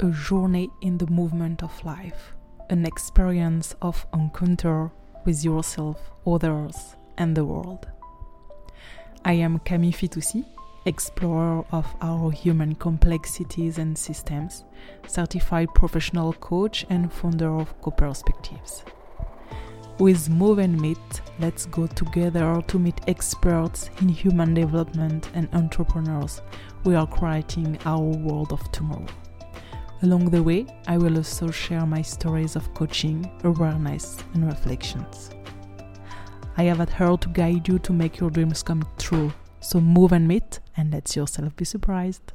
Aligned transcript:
a 0.00 0.10
journey 0.10 0.70
in 0.80 0.98
the 0.98 1.06
movement 1.06 1.62
of 1.62 1.84
life, 1.84 2.34
an 2.70 2.84
experience 2.84 3.74
of 3.80 4.06
encounter 4.12 4.90
with 5.24 5.44
yourself, 5.44 6.10
others, 6.26 6.96
and 7.16 7.36
the 7.36 7.44
world. 7.44 7.86
I 9.24 9.34
am 9.34 9.58
Camille 9.60 9.92
Fitoussi, 9.92 10.44
explorer 10.86 11.64
of 11.72 11.86
our 12.02 12.30
human 12.30 12.74
complexities 12.74 13.78
and 13.78 13.96
systems, 13.96 14.64
certified 15.06 15.68
professional 15.74 16.32
coach, 16.34 16.84
and 16.90 17.12
founder 17.12 17.54
of 17.58 17.80
Co 17.80 17.90
Perspectives. 17.90 18.84
With 19.98 20.28
Move 20.28 20.58
and 20.58 20.80
Meet, 20.80 21.20
let's 21.38 21.66
go 21.66 21.86
together 21.86 22.60
to 22.66 22.78
meet 22.78 23.00
experts 23.06 23.90
in 24.00 24.08
human 24.08 24.52
development 24.52 25.30
and 25.34 25.48
entrepreneurs. 25.52 26.42
We 26.82 26.96
are 26.96 27.06
creating 27.06 27.78
our 27.86 28.00
world 28.00 28.52
of 28.52 28.72
tomorrow. 28.72 29.06
Along 30.02 30.28
the 30.30 30.42
way, 30.42 30.66
I 30.86 30.98
will 30.98 31.16
also 31.16 31.50
share 31.50 31.86
my 31.86 32.02
stories 32.02 32.56
of 32.56 32.72
coaching, 32.74 33.30
awareness, 33.44 34.18
and 34.34 34.46
reflections. 34.46 35.30
I 36.56 36.64
have 36.64 36.80
at 36.80 36.90
heart 36.90 37.22
to 37.22 37.28
guide 37.30 37.66
you 37.66 37.78
to 37.80 37.92
make 37.92 38.18
your 38.18 38.30
dreams 38.30 38.62
come 38.62 38.86
true. 38.98 39.32
So 39.60 39.80
move 39.80 40.12
and 40.12 40.28
meet 40.28 40.60
and 40.76 40.92
let 40.92 41.16
yourself 41.16 41.56
be 41.56 41.64
surprised. 41.64 42.32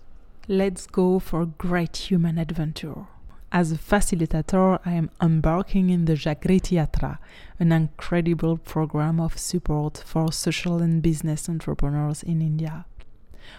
Let's 0.48 0.88
go 0.88 1.20
for 1.20 1.42
a 1.42 1.46
great 1.46 1.96
human 1.96 2.38
adventure. 2.38 3.06
As 3.52 3.72
a 3.72 3.78
facilitator, 3.78 4.80
I 4.86 4.92
am 4.94 5.10
embarking 5.22 5.90
in 5.90 6.06
the 6.06 6.14
Jagriti 6.14 6.78
Yatra, 6.78 7.18
an 7.60 7.72
incredible 7.72 8.58
program 8.58 9.20
of 9.20 9.38
support 9.38 10.04
for 10.06 10.32
social 10.32 10.82
and 10.82 11.02
business 11.02 11.50
entrepreneurs 11.50 12.22
in 12.24 12.42
India. 12.42 12.86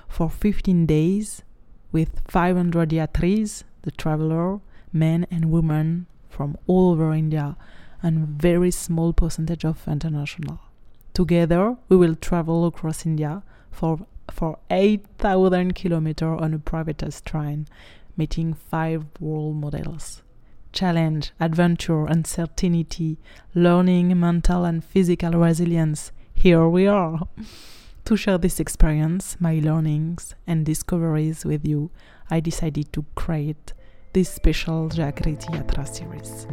For 0.08 0.30
15 0.30 0.86
days, 0.86 1.42
with 1.90 2.20
500 2.28 2.90
yatris, 2.90 3.64
the 3.82 3.90
traveler, 3.90 4.60
men 4.92 5.26
and 5.30 5.50
women 5.50 6.06
from 6.28 6.56
all 6.66 6.92
over 6.92 7.12
India, 7.12 7.56
and 8.02 8.28
very 8.28 8.70
small 8.70 9.12
percentage 9.12 9.64
of 9.64 9.86
international. 9.86 10.60
Together, 11.12 11.76
we 11.88 11.96
will 11.96 12.14
travel 12.14 12.66
across 12.66 13.04
India 13.04 13.42
for 13.70 14.06
for 14.30 14.58
8,000 14.70 15.74
kilometers 15.74 16.40
on 16.40 16.54
a 16.54 16.58
privatized 16.58 17.24
train 17.24 17.66
meeting 18.16 18.54
five 18.54 19.04
world 19.18 19.56
models 19.56 20.22
challenge, 20.72 21.32
adventure, 21.40 22.06
uncertainty, 22.06 23.18
learning, 23.56 24.18
mental 24.18 24.64
and 24.64 24.84
physical 24.84 25.32
resilience. 25.32 26.12
Here 26.32 26.68
we 26.68 26.86
are. 26.86 27.20
to 28.04 28.16
share 28.16 28.38
this 28.38 28.60
experience, 28.60 29.36
my 29.40 29.60
learnings, 29.62 30.34
and 30.46 30.64
discoveries 30.64 31.44
with 31.44 31.66
you, 31.66 31.90
I 32.30 32.40
decided 32.40 32.92
to 32.92 33.04
create 33.14 33.72
this 34.12 34.28
special 34.28 34.88
Jagriti 34.88 35.46
Yatra 35.46 35.86
series. 35.86 36.46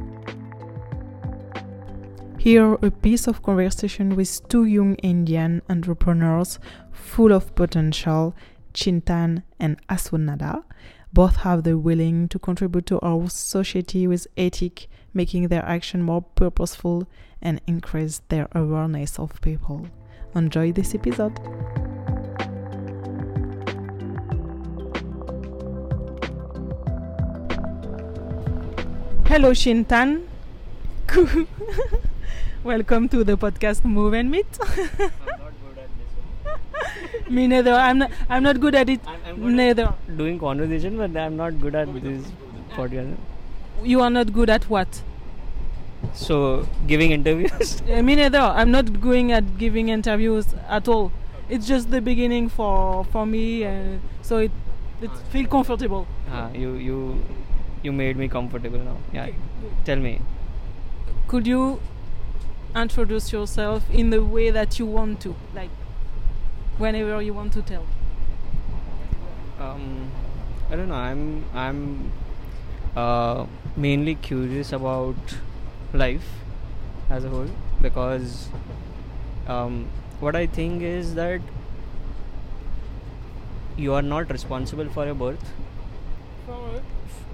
Here, 2.38 2.74
a 2.76 2.92
piece 2.92 3.28
of 3.28 3.42
conversation 3.42 4.16
with 4.16 4.48
two 4.48 4.66
young 4.66 4.96
Indian 4.96 5.62
entrepreneurs 5.70 6.60
full 6.92 7.34
of 7.34 7.54
potential, 7.56 8.36
Chintan 8.74 9.44
and 9.60 9.86
Asunada, 9.88 10.64
both 11.12 11.38
have 11.38 11.64
the 11.64 11.78
willing 11.78 12.28
to 12.30 12.38
contribute 12.38 12.86
to 12.86 13.00
our 13.02 13.30
society 13.30 14.08
with 14.08 14.28
ethic, 14.38 14.88
making 15.14 15.48
their 15.48 15.66
action 15.66 16.04
more 16.04 16.22
purposeful 16.22 17.08
and 17.42 17.60
increase 17.66 18.22
their 18.30 18.48
awareness 18.54 19.18
of 19.18 19.42
people. 19.42 19.88
Enjoy 20.36 20.72
this 20.72 20.94
episode. 20.94 21.40
Hello, 29.30 29.52
Chintan. 29.52 30.24
Welcome 32.64 33.08
to 33.10 33.24
the 33.24 33.38
podcast 33.38 33.84
Move 33.86 34.14
and 34.14 34.30
Meet. 34.32 34.46
I'm 34.62 34.68
not 34.68 35.54
good 35.64 35.78
at 35.78 35.90
this 35.98 37.26
one. 37.26 37.36
Me 37.36 37.48
neither. 37.48 37.74
I'm 37.74 37.98
not. 38.00 38.12
I'm 38.30 38.44
not 38.44 38.60
good 38.60 38.76
at 38.76 38.90
it. 38.90 39.00
I'm, 39.08 39.44
I'm 39.44 39.56
neither. 39.56 39.94
doing 40.18 40.40
conversation, 40.40 40.98
but 40.98 41.16
I'm 41.18 41.36
not 41.38 41.60
good 41.62 41.76
at 41.76 41.94
this 42.02 42.26
podcast. 42.76 43.16
You 43.84 44.02
are 44.02 44.10
not 44.10 44.34
good 44.34 44.50
at 44.50 44.70
what? 44.70 45.02
So 46.14 46.68
giving 46.88 47.12
interviews. 47.12 47.82
Me 48.10 48.16
neither. 48.16 48.40
I'm 48.40 48.72
not 48.72 49.00
going 49.02 49.32
at 49.32 49.58
giving 49.58 49.90
interviews 49.90 50.46
at 50.68 50.88
all. 50.88 51.12
It's 51.50 51.68
just 51.68 51.92
the 51.92 52.02
beginning 52.02 52.50
for 52.50 53.04
for 53.06 53.26
me, 53.26 53.66
uh, 53.66 53.98
so 54.22 54.38
it 54.38 54.52
it 55.02 55.12
feel 55.32 55.48
comfortable. 55.48 56.08
ah, 56.32 56.50
you 56.54 56.74
you 56.74 56.98
you 57.84 57.92
made 57.92 58.18
me 58.18 58.28
comfortable 58.28 58.80
now. 58.80 58.98
Yeah. 59.14 59.24
Okay, 59.24 59.36
Tell 59.86 59.98
me. 59.98 60.22
Could 61.28 61.48
you 61.48 61.82
introduce 62.76 63.32
yourself 63.32 63.90
in 63.90 64.10
the 64.10 64.24
way 64.24 64.50
that 64.50 64.80
you 64.80 64.86
want 64.86 65.22
to, 65.22 65.36
like 65.56 65.70
whenever 66.78 67.22
you 67.22 67.34
want 67.34 67.54
to 67.54 67.62
tell? 67.62 67.86
Um, 69.60 70.12
I 70.70 70.76
don't 70.76 70.90
know. 70.90 70.96
I'm 70.96 71.46
I'm 71.54 72.12
uh, 72.96 73.46
mainly 73.76 74.16
curious 74.16 74.72
about 74.72 75.38
life 75.94 76.28
as 77.10 77.24
a 77.24 77.30
whole 77.30 77.50
because 77.82 78.50
um, 79.48 79.88
what 80.20 80.36
I 80.36 80.46
think 80.46 80.82
is 80.82 81.16
that 81.16 81.42
you 83.78 83.94
are 83.94 84.02
not 84.02 84.32
responsible 84.32 84.90
for 84.90 85.06
your 85.06 85.16
birth. 85.16 85.54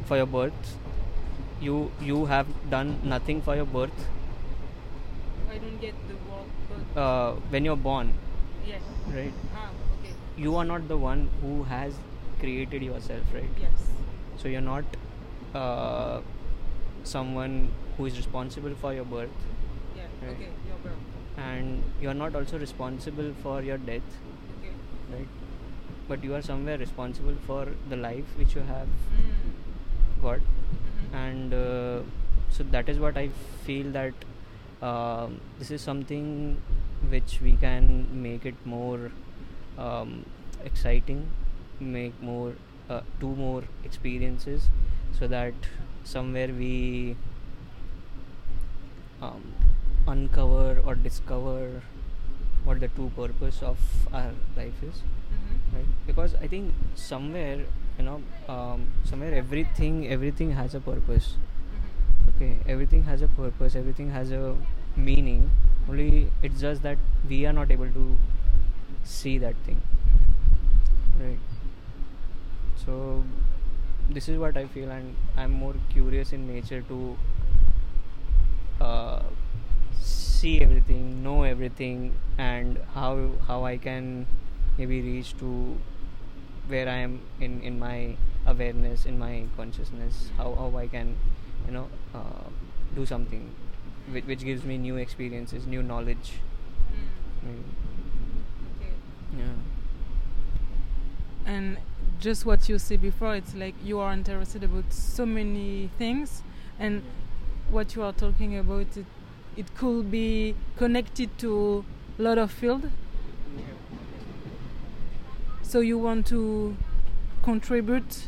For 0.05 0.17
your 0.17 0.25
birth, 0.25 0.77
you 1.61 1.91
you 2.01 2.25
have 2.25 2.47
done 2.69 2.99
nothing 3.03 3.41
for 3.41 3.55
your 3.55 3.65
birth. 3.65 4.07
I 5.49 5.57
don't 5.57 5.79
get 5.81 5.93
the 6.07 6.15
word. 6.29 6.97
Uh, 7.05 7.31
when 7.55 7.65
you're 7.65 7.75
born, 7.87 8.13
yes. 8.67 8.81
right? 9.13 9.33
Ah, 9.55 9.69
okay. 9.99 10.13
You 10.37 10.55
are 10.55 10.65
not 10.65 10.87
the 10.87 10.97
one 10.97 11.29
who 11.41 11.63
has 11.63 11.93
created 12.39 12.83
yourself, 12.83 13.33
right? 13.33 13.49
Yes. 13.61 13.87
So 14.37 14.47
you're 14.47 14.61
not 14.69 14.83
uh, 15.53 16.21
someone 17.03 17.69
who 17.97 18.05
is 18.07 18.17
responsible 18.17 18.75
for 18.81 18.93
your 18.93 19.05
birth, 19.05 19.39
Yeah. 19.97 20.03
Right. 20.23 20.31
Okay. 20.35 20.49
Your 20.69 20.77
birth. 20.83 21.37
and 21.37 21.83
you're 22.01 22.13
not 22.21 22.35
also 22.35 22.59
responsible 22.59 23.33
for 23.43 23.61
your 23.61 23.77
death, 23.77 24.17
Okay. 24.59 24.73
right? 25.13 25.27
But 26.07 26.23
you 26.23 26.33
are 26.35 26.41
somewhere 26.41 26.77
responsible 26.77 27.35
for 27.47 27.67
the 27.89 27.95
life 27.97 28.37
which 28.43 28.55
you 28.55 28.61
have 28.73 28.87
Mm. 28.87 29.42
Mhm. 30.31 31.15
and 31.25 31.53
uh, 31.53 32.01
so 32.49 32.63
that 32.75 32.89
is 32.89 32.99
what 32.99 33.17
I 33.17 33.29
feel 33.65 33.91
that 33.91 34.13
um, 34.81 35.39
this 35.59 35.71
is 35.71 35.81
something 35.81 36.57
which 37.09 37.39
we 37.41 37.53
can 37.53 38.07
make 38.21 38.45
it 38.45 38.55
more 38.65 39.11
um, 39.77 40.25
exciting, 40.65 41.27
make 41.79 42.21
more 42.21 42.53
uh, 42.89 43.01
do 43.19 43.27
more 43.35 43.63
experiences, 43.83 44.69
so 45.19 45.27
that 45.27 45.53
somewhere 46.03 46.47
we 46.47 47.15
um, 49.21 49.53
uncover 50.07 50.81
or 50.85 50.95
discover 50.95 51.81
what 52.63 52.79
the 52.79 52.87
true 52.89 53.11
purpose 53.15 53.61
of 53.61 53.77
our 54.13 54.31
life 54.57 54.81
is 54.89 55.01
Mhm. 55.03 55.75
right 55.77 55.91
because 56.07 56.35
i 56.41 56.47
think 56.47 56.73
somewhere 56.95 57.65
you 57.97 58.03
know 58.03 58.21
um, 58.47 58.87
somewhere 59.03 59.33
everything 59.33 60.07
everything 60.09 60.51
has 60.51 60.75
a 60.75 60.79
purpose. 60.79 61.35
Okay 62.35 62.57
everything 62.67 63.03
has 63.03 63.21
a 63.21 63.27
purpose 63.27 63.75
everything 63.75 64.11
has 64.11 64.31
a 64.31 64.55
meaning. 64.95 65.49
Only 65.89 66.29
it's 66.41 66.61
just 66.61 66.81
that 66.83 66.97
we 67.29 67.45
are 67.45 67.53
not 67.53 67.71
able 67.71 67.89
to 67.91 68.17
see 69.03 69.37
that 69.39 69.55
thing. 69.65 69.81
Right. 71.19 71.39
So 72.85 73.23
this 74.09 74.29
is 74.29 74.37
what 74.37 74.57
i 74.57 74.65
feel 74.67 74.91
and 74.91 75.15
i'm 75.37 75.51
more 75.51 75.75
curious 75.91 76.33
in 76.33 76.47
nature 76.47 76.81
to 76.81 77.17
uh, 78.81 79.21
see 79.99 80.61
everything 80.61 81.23
know 81.23 81.43
everything 81.43 82.13
and 82.37 82.77
how 82.93 83.29
how 83.47 83.63
i 83.65 83.77
can 83.77 84.25
maybe 84.77 85.01
reach 85.01 85.37
to 85.37 85.77
where 86.67 86.87
i 86.89 86.95
am 86.95 87.19
in 87.41 87.61
in 87.61 87.79
my 87.79 88.15
awareness 88.47 89.05
in 89.05 89.17
my 89.17 89.43
consciousness 89.57 90.29
how, 90.37 90.53
how 90.55 90.71
i 90.77 90.87
can 90.87 91.15
you 91.67 91.73
know 91.73 91.87
uh, 92.15 92.47
do 92.95 93.05
something 93.05 93.49
which, 94.11 94.25
which 94.25 94.43
gives 94.43 94.63
me 94.63 94.77
new 94.77 94.97
experiences 94.97 95.65
new 95.67 95.83
knowledge 95.83 96.33
Mm. 96.93 97.47
maybe. 97.47 97.63
Okay. 98.77 98.93
yeah 99.37 99.53
and 101.45 101.77
just 102.19 102.45
what 102.45 102.69
you 102.69 102.77
said 102.79 103.01
before 103.01 103.35
it's 103.35 103.53
like 103.53 103.75
you 103.83 103.99
are 103.99 104.13
interested 104.13 104.63
about 104.63 104.91
so 104.93 105.25
many 105.25 105.89
things 105.97 106.41
and 106.79 107.01
what 107.69 107.95
you 107.95 108.01
are 108.03 108.13
talking 108.13 108.57
about 108.57 108.87
it, 108.95 109.05
it 109.57 109.75
could 109.75 110.09
be 110.11 110.55
connected 110.77 111.35
to 111.39 111.83
a 112.19 112.21
lot 112.21 112.37
of 112.37 112.51
field 112.51 112.89
so 115.63 115.79
you 115.79 115.97
want 115.97 116.27
to 116.27 116.75
contribute 117.43 118.27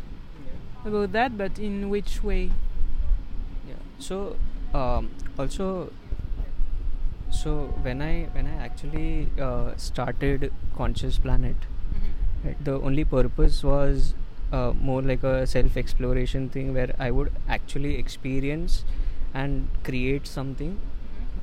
about 0.85 1.11
that, 1.11 1.37
but 1.37 1.59
in 1.59 1.89
which 1.89 2.23
way? 2.23 2.51
yeah. 3.67 3.75
So 3.99 4.35
um, 4.73 5.11
also 5.37 5.91
so 7.31 7.53
when 7.85 8.01
i 8.01 8.23
when 8.33 8.47
i 8.47 8.55
actually 8.65 9.27
uh, 9.47 9.71
started 9.75 10.51
conscious 10.75 11.17
planet 11.17 11.55
right, 12.43 12.63
the 12.63 12.75
only 12.89 13.03
purpose 13.03 13.63
was 13.63 14.13
uh, 14.51 14.71
more 14.89 15.01
like 15.01 15.23
a 15.23 15.45
self 15.45 15.75
exploration 15.75 16.49
thing 16.49 16.73
where 16.73 16.95
i 16.99 17.09
would 17.11 17.31
actually 17.49 17.95
experience 17.97 18.85
and 19.33 19.67
create 19.83 20.25
something. 20.25 20.79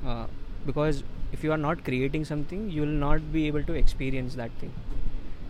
Uh, 0.07 0.27
because 0.67 1.03
if 1.33 1.45
you 1.45 1.53
are 1.53 1.59
not 1.59 1.85
creating 1.85 2.25
something 2.25 2.71
you 2.71 2.83
will 2.83 2.99
not 3.03 3.33
be 3.33 3.47
able 3.47 3.63
to 3.63 3.75
experience 3.75 4.35
that 4.35 4.51
thing 4.61 4.73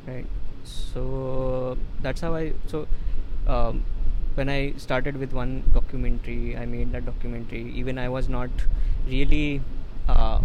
right. 0.07 0.27
So 0.65 1.77
that's 2.01 2.21
how 2.21 2.35
i 2.35 2.53
so 2.67 2.87
um, 3.47 3.83
when 4.35 4.49
i 4.49 4.73
started 4.77 5.17
with 5.17 5.33
one 5.33 5.63
documentary 5.75 6.57
i 6.57 6.65
made 6.67 6.93
that 6.93 7.05
documentary. 7.05 7.73
Even 7.75 7.99
i 7.99 8.09
was 8.09 8.29
not 8.29 8.51
really 9.07 9.61
uh, 10.09 10.41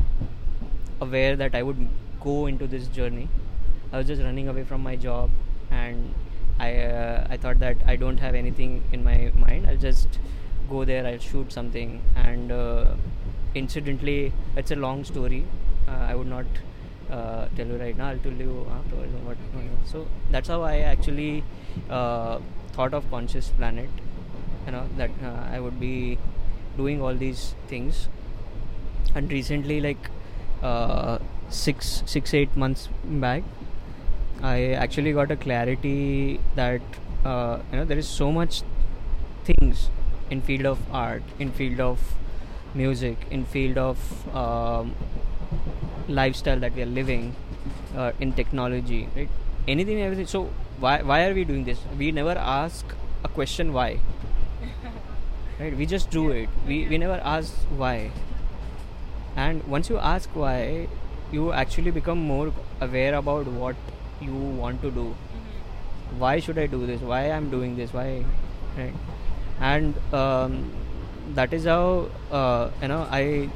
aware 1.01 1.35
that 1.35 1.55
i 1.55 1.63
would 1.63 1.87
go 2.21 2.45
into 2.47 2.67
this 2.67 2.87
journey. 2.87 3.27
I 3.91 3.97
was 3.97 4.07
just 4.07 4.21
running 4.21 4.47
away 4.47 4.63
from 4.63 4.81
my 4.83 4.95
job 4.95 5.29
and 5.71 6.13
i 6.59 6.73
uh, 6.75 7.27
i 7.29 7.37
thought 7.37 7.59
that 7.59 7.77
i 7.85 7.95
don't 7.95 8.17
have 8.17 8.35
anything 8.35 8.83
in 8.91 9.03
my 9.03 9.31
mind. 9.35 9.67
I'll 9.67 9.83
just 9.89 10.19
go 10.69 10.83
there 10.83 11.05
i'll 11.05 11.19
shoot 11.19 11.51
something. 11.51 12.01
And 12.15 12.51
uh, 12.51 12.95
incidentally 13.55 14.33
it's 14.55 14.71
a 14.71 14.75
long 14.75 15.03
story. 15.03 15.45
Uh, 15.87 16.05
i 16.11 16.15
would 16.15 16.27
not 16.27 16.45
uh, 17.11 17.47
tell 17.55 17.67
you 17.67 17.77
right 17.77 17.97
now 17.97 18.09
i'll 18.09 18.19
tell 18.19 18.33
you 18.33 18.65
afterwards 18.71 19.11
what. 19.23 19.37
So 19.85 20.07
that's 20.31 20.47
how 20.49 20.61
i 20.63 20.79
actually 20.79 21.43
uh, 21.89 22.39
thought 22.73 22.93
of 22.93 23.09
conscious 23.09 23.49
planet 23.49 23.89
you 24.65 24.71
know 24.71 24.85
that 24.97 25.11
uh, 25.23 25.47
i 25.51 25.59
would 25.59 25.79
be 25.79 26.17
doing 26.77 27.01
all 27.01 27.15
these 27.15 27.55
things. 27.67 28.07
And 29.15 29.31
recently 29.31 29.81
like 29.81 30.09
uh, 30.61 31.17
six 31.49 32.03
six 32.05 32.33
eight 32.33 32.55
months 32.55 32.89
back 33.03 33.43
i 34.43 34.71
actually 34.73 35.11
got 35.13 35.31
a 35.31 35.35
clarity 35.35 36.39
that 36.55 36.81
uh, 37.25 37.59
you 37.71 37.77
know 37.77 37.85
there 37.85 37.97
is 37.97 38.07
so 38.07 38.31
much 38.31 38.61
things 39.45 39.89
in 40.29 40.41
field 40.41 40.65
of 40.65 40.79
art 40.91 41.23
in 41.39 41.51
field 41.51 41.79
of 41.79 41.99
music 42.75 43.17
in 43.31 43.45
field 43.45 43.77
of 43.77 44.35
um, 44.35 44.93
lifestyle 46.07 46.59
that 46.59 46.73
we 46.73 46.81
are 46.81 46.91
living 46.99 47.35
uh, 47.95 48.11
in 48.19 48.33
technology 48.33 49.07
right? 49.15 49.29
Anything 49.67 50.01
everything. 50.01 50.27
So 50.27 50.49
why 50.79 51.01
why 51.01 51.25
are 51.27 51.33
we 51.33 51.43
doing 51.43 51.65
this? 51.65 51.79
We 51.97 52.11
never 52.11 52.37
ask 52.37 52.85
a 53.23 53.27
question 53.27 53.73
why. 53.73 53.99
Right? 55.59 55.75
We 55.75 55.85
just 55.85 56.09
do 56.11 56.29
it. 56.31 56.49
we 56.67 56.87
we 56.87 56.97
never 56.97 57.19
ask 57.35 57.53
why. 57.83 58.11
And 59.35 59.63
once 59.67 59.89
you 59.89 59.97
ask 59.97 60.29
why 60.33 60.87
you 61.31 61.51
actually 61.53 61.91
become 61.91 62.19
more 62.19 62.53
aware 62.81 63.15
about 63.15 63.47
what 63.47 63.75
you 64.21 64.33
want 64.33 64.81
to 64.81 64.91
do. 64.91 65.15
Why 66.17 66.39
should 66.39 66.57
i 66.57 66.67
do 66.67 66.85
this? 66.85 67.01
Why 67.01 67.29
i'm 67.31 67.49
doing 67.49 67.75
this? 67.75 67.93
Why? 67.93 68.23
Right? 68.77 68.93
And 69.59 69.95
um, 70.13 70.71
that 71.35 71.53
is 71.53 71.65
how 71.65 72.09
uh, 72.31 72.69
you 72.81 72.87
know 72.87 73.07
i 73.11 73.49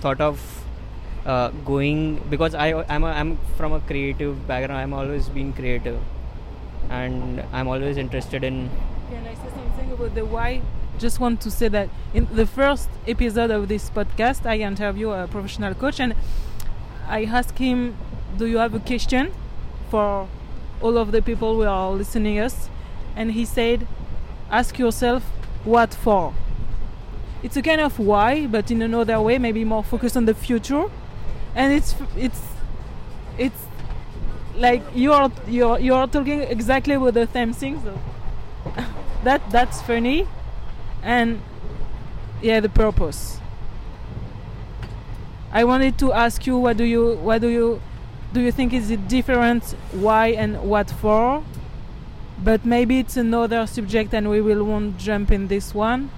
thought 0.00 0.20
of 0.20 0.63
uh, 1.26 1.48
going 1.64 2.16
because 2.28 2.54
I 2.54 2.84
I'm 2.88 3.04
a, 3.04 3.08
I'm 3.08 3.38
from 3.56 3.72
a 3.72 3.80
creative 3.80 4.46
background. 4.46 4.80
I'm 4.80 4.92
always 4.92 5.28
being 5.28 5.52
creative, 5.52 6.00
and 6.90 7.42
I'm 7.52 7.68
always 7.68 7.96
interested 7.96 8.44
in. 8.44 8.70
Can 9.10 9.26
I 9.26 9.34
say 9.34 9.50
something 9.54 9.92
about 9.92 10.14
the 10.14 10.24
why? 10.24 10.60
Just 10.98 11.18
want 11.18 11.40
to 11.40 11.50
say 11.50 11.68
that 11.68 11.88
in 12.12 12.28
the 12.32 12.46
first 12.46 12.88
episode 13.08 13.50
of 13.50 13.68
this 13.68 13.90
podcast, 13.90 14.46
I 14.46 14.58
interview 14.58 15.10
a 15.10 15.26
professional 15.26 15.74
coach, 15.74 15.98
and 15.98 16.14
I 17.08 17.24
asked 17.24 17.58
him, 17.58 17.96
"Do 18.36 18.46
you 18.46 18.58
have 18.58 18.74
a 18.74 18.80
question 18.80 19.32
for 19.90 20.28
all 20.80 20.98
of 20.98 21.12
the 21.12 21.22
people 21.22 21.54
who 21.54 21.62
are 21.62 21.90
listening 21.90 22.38
us?" 22.38 22.68
And 23.16 23.32
he 23.32 23.44
said, 23.44 23.86
"Ask 24.50 24.78
yourself, 24.78 25.22
what 25.64 25.94
for?" 25.94 26.34
It's 27.42 27.56
a 27.56 27.62
kind 27.62 27.80
of 27.80 27.98
why, 27.98 28.46
but 28.46 28.70
in 28.70 28.80
another 28.80 29.20
way, 29.20 29.38
maybe 29.38 29.64
more 29.64 29.84
focused 29.84 30.16
on 30.16 30.24
the 30.24 30.34
future 30.34 30.88
and 31.54 31.72
it's 31.72 31.94
it's 32.16 32.42
it's 33.38 33.66
like 34.56 34.82
you're 34.94 35.30
you're 35.48 35.78
you're 35.78 36.06
talking 36.06 36.40
exactly 36.42 36.96
with 36.96 37.14
the 37.14 37.26
same 37.28 37.52
thing 37.52 37.82
so 37.82 37.98
that 39.24 39.42
that's 39.50 39.82
funny. 39.82 40.26
And 41.02 41.40
yeah 42.40 42.60
the 42.60 42.68
purpose. 42.68 43.38
I 45.52 45.64
wanted 45.64 45.98
to 45.98 46.12
ask 46.12 46.46
you 46.46 46.58
what 46.58 46.76
do 46.76 46.84
you 46.84 47.16
what 47.16 47.40
do 47.40 47.48
you 47.48 47.80
do 48.32 48.40
you 48.40 48.50
think 48.50 48.72
is 48.72 48.90
it 48.90 49.06
different 49.08 49.64
why 49.92 50.28
and 50.28 50.60
what 50.62 50.90
for? 50.90 51.44
But 52.42 52.64
maybe 52.64 52.98
it's 52.98 53.16
another 53.16 53.66
subject 53.66 54.12
and 54.12 54.28
we 54.28 54.40
will 54.40 54.64
won't 54.64 54.98
jump 54.98 55.30
in 55.30 55.48
this 55.48 55.72
one. 55.72 56.10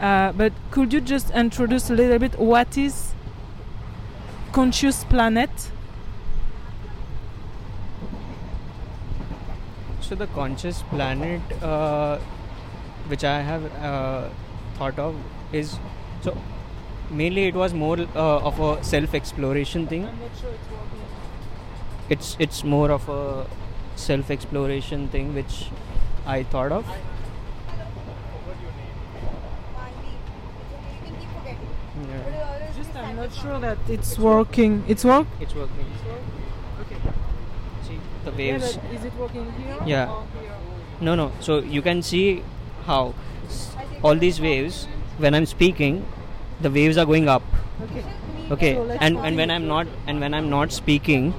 Uh, 0.00 0.32
but 0.32 0.52
could 0.70 0.94
you 0.94 1.00
just 1.00 1.30
introduce 1.30 1.90
a 1.90 1.94
little 1.94 2.18
bit 2.18 2.38
what 2.38 2.78
is 2.78 3.09
conscious 4.52 5.04
planet. 5.04 5.50
So 10.00 10.14
the 10.14 10.26
conscious 10.28 10.82
planet 10.90 11.40
uh, 11.62 12.18
which 13.06 13.24
i 13.24 13.40
have 13.40 13.64
uh, 13.90 14.28
thought 14.74 14.98
of 14.98 15.14
is 15.52 15.78
so 16.22 16.36
mainly 17.10 17.44
it 17.46 17.54
was 17.54 17.72
more 17.74 17.98
uh, 18.00 18.48
of 18.50 18.58
a 18.60 18.82
self 18.82 19.14
exploration 19.14 19.86
thing. 19.86 20.06
I'm 20.06 20.18
not 20.20 20.36
sure 20.40 20.50
it's 20.50 20.70
working. 20.70 21.00
It's 22.08 22.36
it's 22.40 22.64
more 22.64 22.90
of 22.90 23.08
a 23.08 23.46
self 23.96 24.30
exploration 24.30 25.08
thing 25.08 25.34
which 25.34 25.56
i 26.26 26.42
thought 26.42 26.72
of 26.72 26.86
yeah. 32.08 32.72
just 32.76 32.96
i'm 32.96 33.18
not 33.30 33.42
sure 33.42 33.60
that 33.60 33.78
it's 33.88 34.18
working. 34.18 34.84
It's 34.88 35.04
work? 35.04 35.26
It's 35.40 35.54
working. 35.54 35.86
Okay. 36.82 36.96
See 37.86 37.98
the 38.24 38.32
waves. 38.32 38.76
but 38.76 38.92
is 38.92 39.04
it 39.04 39.14
working 39.18 39.52
here 39.52 39.76
Yeah. 39.86 40.06
here? 40.06 40.52
no 41.00 41.14
no. 41.14 41.32
So 41.40 41.58
you 41.60 41.82
can 41.82 42.02
see 42.02 42.42
how 42.86 43.14
all 44.02 44.14
these 44.16 44.40
waves 44.40 44.86
when 45.18 45.34
i'm 45.34 45.46
speaking 45.46 46.04
the 46.60 46.70
waves 46.70 46.96
are 46.98 47.06
going 47.06 47.28
up. 47.28 47.42
Okay. 47.82 48.04
Okay. 48.50 48.74
So 48.74 48.90
and 49.00 49.18
and 49.18 49.36
when 49.36 49.50
i'm 49.50 49.66
not 49.68 49.86
and 50.06 50.20
when 50.20 50.34
i'm 50.34 50.50
not 50.50 50.72
speaking 50.72 51.32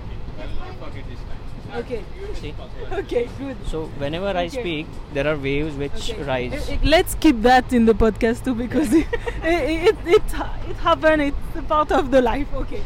okay 1.73 2.03
see? 2.41 2.53
Okay. 2.99 3.27
Good. 3.39 3.57
So 3.71 3.85
whenever 4.03 4.31
i 4.41 4.47
speak 4.47 4.87
there 5.13 5.27
are 5.31 5.37
waves 5.45 5.75
which 5.83 6.09
Okay. 6.11 6.23
rise. 6.29 6.69
Eh, 6.69 6.73
eh, 6.75 6.79
let's 6.95 7.15
keep 7.25 7.41
that 7.47 7.73
in 7.79 7.85
the 7.85 7.93
podcast 8.03 8.43
too 8.49 8.55
because 8.61 8.93
it 9.01 9.07
it, 9.43 9.89
it, 9.91 9.97
it, 10.17 10.31
ha- 10.41 10.57
it 10.69 10.75
happened 10.87 11.21
it's 11.29 11.55
a 11.63 11.67
part 11.73 11.91
of 11.91 12.11
the 12.11 12.21
life. 12.21 12.53
Okay. 12.63 12.81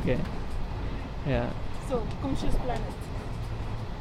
Okay. 0.00 0.18
Yeah. 1.26 1.50
So 1.88 2.02
conscious 2.22 2.54
planet. 2.66 2.92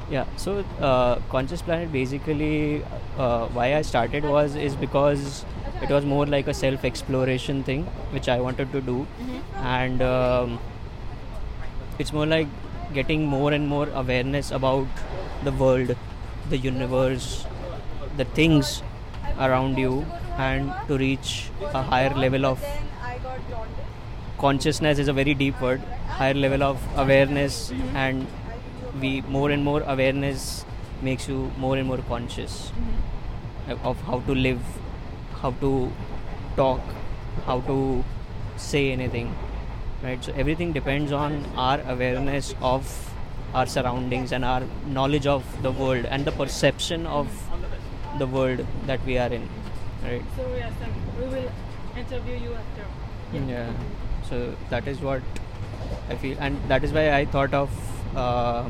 Yeah. 0.09 0.25
So 0.35 0.57
uh, 0.79 1.15
conscious 1.29 1.61
planet 1.61 1.91
basically 1.91 2.83
uh, 3.17 3.47
why 3.59 3.67
i 3.75 3.81
started 3.81 4.25
was 4.25 4.55
is 4.55 4.75
because 4.75 5.45
it 5.81 5.89
was 5.89 6.05
more 6.05 6.25
like 6.25 6.47
a 6.47 6.53
self 6.53 6.83
exploration 6.89 7.63
thing 7.69 7.85
which 8.17 8.27
i 8.29 8.39
wanted 8.47 8.71
to 8.73 8.81
do. 8.81 9.07
And 9.75 10.01
um, 10.01 10.59
it's 11.99 12.13
more 12.13 12.25
like 12.25 12.47
getting 12.93 13.25
more 13.25 13.51
and 13.53 13.67
more 13.67 13.87
awareness 13.89 14.51
about 14.51 14.87
the 15.43 15.51
world 15.51 15.95
the 16.49 16.57
universe 16.57 17.45
the 18.17 18.25
things 18.39 18.83
around 19.39 19.77
you 19.77 20.05
and 20.37 20.73
to 20.87 20.97
reach 20.97 21.49
a 21.73 21.81
higher 21.81 22.13
level 22.25 22.45
of 22.45 22.63
consciousness 24.37 24.97
is 24.97 25.07
a 25.07 25.13
very 25.13 25.33
deep 25.35 25.59
word. 25.61 25.81
Higher 26.07 26.33
level 26.33 26.63
of 26.63 26.79
awareness 26.97 27.71
and 27.93 28.27
we 28.99 29.21
more 29.21 29.51
and 29.51 29.63
more 29.63 29.81
awareness 29.83 30.65
makes 31.01 31.27
you 31.27 31.51
more 31.57 31.77
and 31.77 31.87
more 31.87 31.99
conscious 32.09 32.71
of 33.83 34.01
how 34.01 34.19
to 34.21 34.35
live 34.35 34.61
how 35.41 35.51
to 35.61 35.91
talk 36.55 36.81
how 37.45 37.59
to 37.61 37.77
say 38.57 38.91
anything 38.91 39.33
right 40.03 40.23
so 40.23 40.33
everything 40.33 40.71
depends 40.73 41.11
on 41.11 41.45
our 41.55 41.79
awareness 41.93 42.53
of 42.61 42.91
our 43.53 43.65
surroundings 43.65 44.31
and 44.31 44.45
our 44.45 44.63
knowledge 44.87 45.27
of 45.27 45.43
the 45.63 45.71
world 45.71 46.05
and 46.05 46.25
the 46.25 46.31
perception 46.31 47.05
of 47.05 47.27
the 48.19 48.27
world 48.27 48.65
that 48.85 49.03
we 49.05 49.17
are 49.17 49.31
in 49.31 49.47
right? 50.03 50.23
So 50.37 50.47
yes 50.55 50.73
we 51.19 51.27
will 51.27 51.51
interview 51.97 52.35
you 52.35 52.53
after. 52.53 52.85
Yeah. 53.51 53.71
So 54.29 54.55
that 54.69 54.87
is 54.87 54.99
what 54.99 55.21
i 56.09 56.15
feel 56.15 56.37
and 56.39 56.57
that 56.69 56.83
is 56.83 56.93
why 56.93 57.11
i 57.13 57.25
thought 57.25 57.53
of 57.53 57.69
uh, 58.15 58.63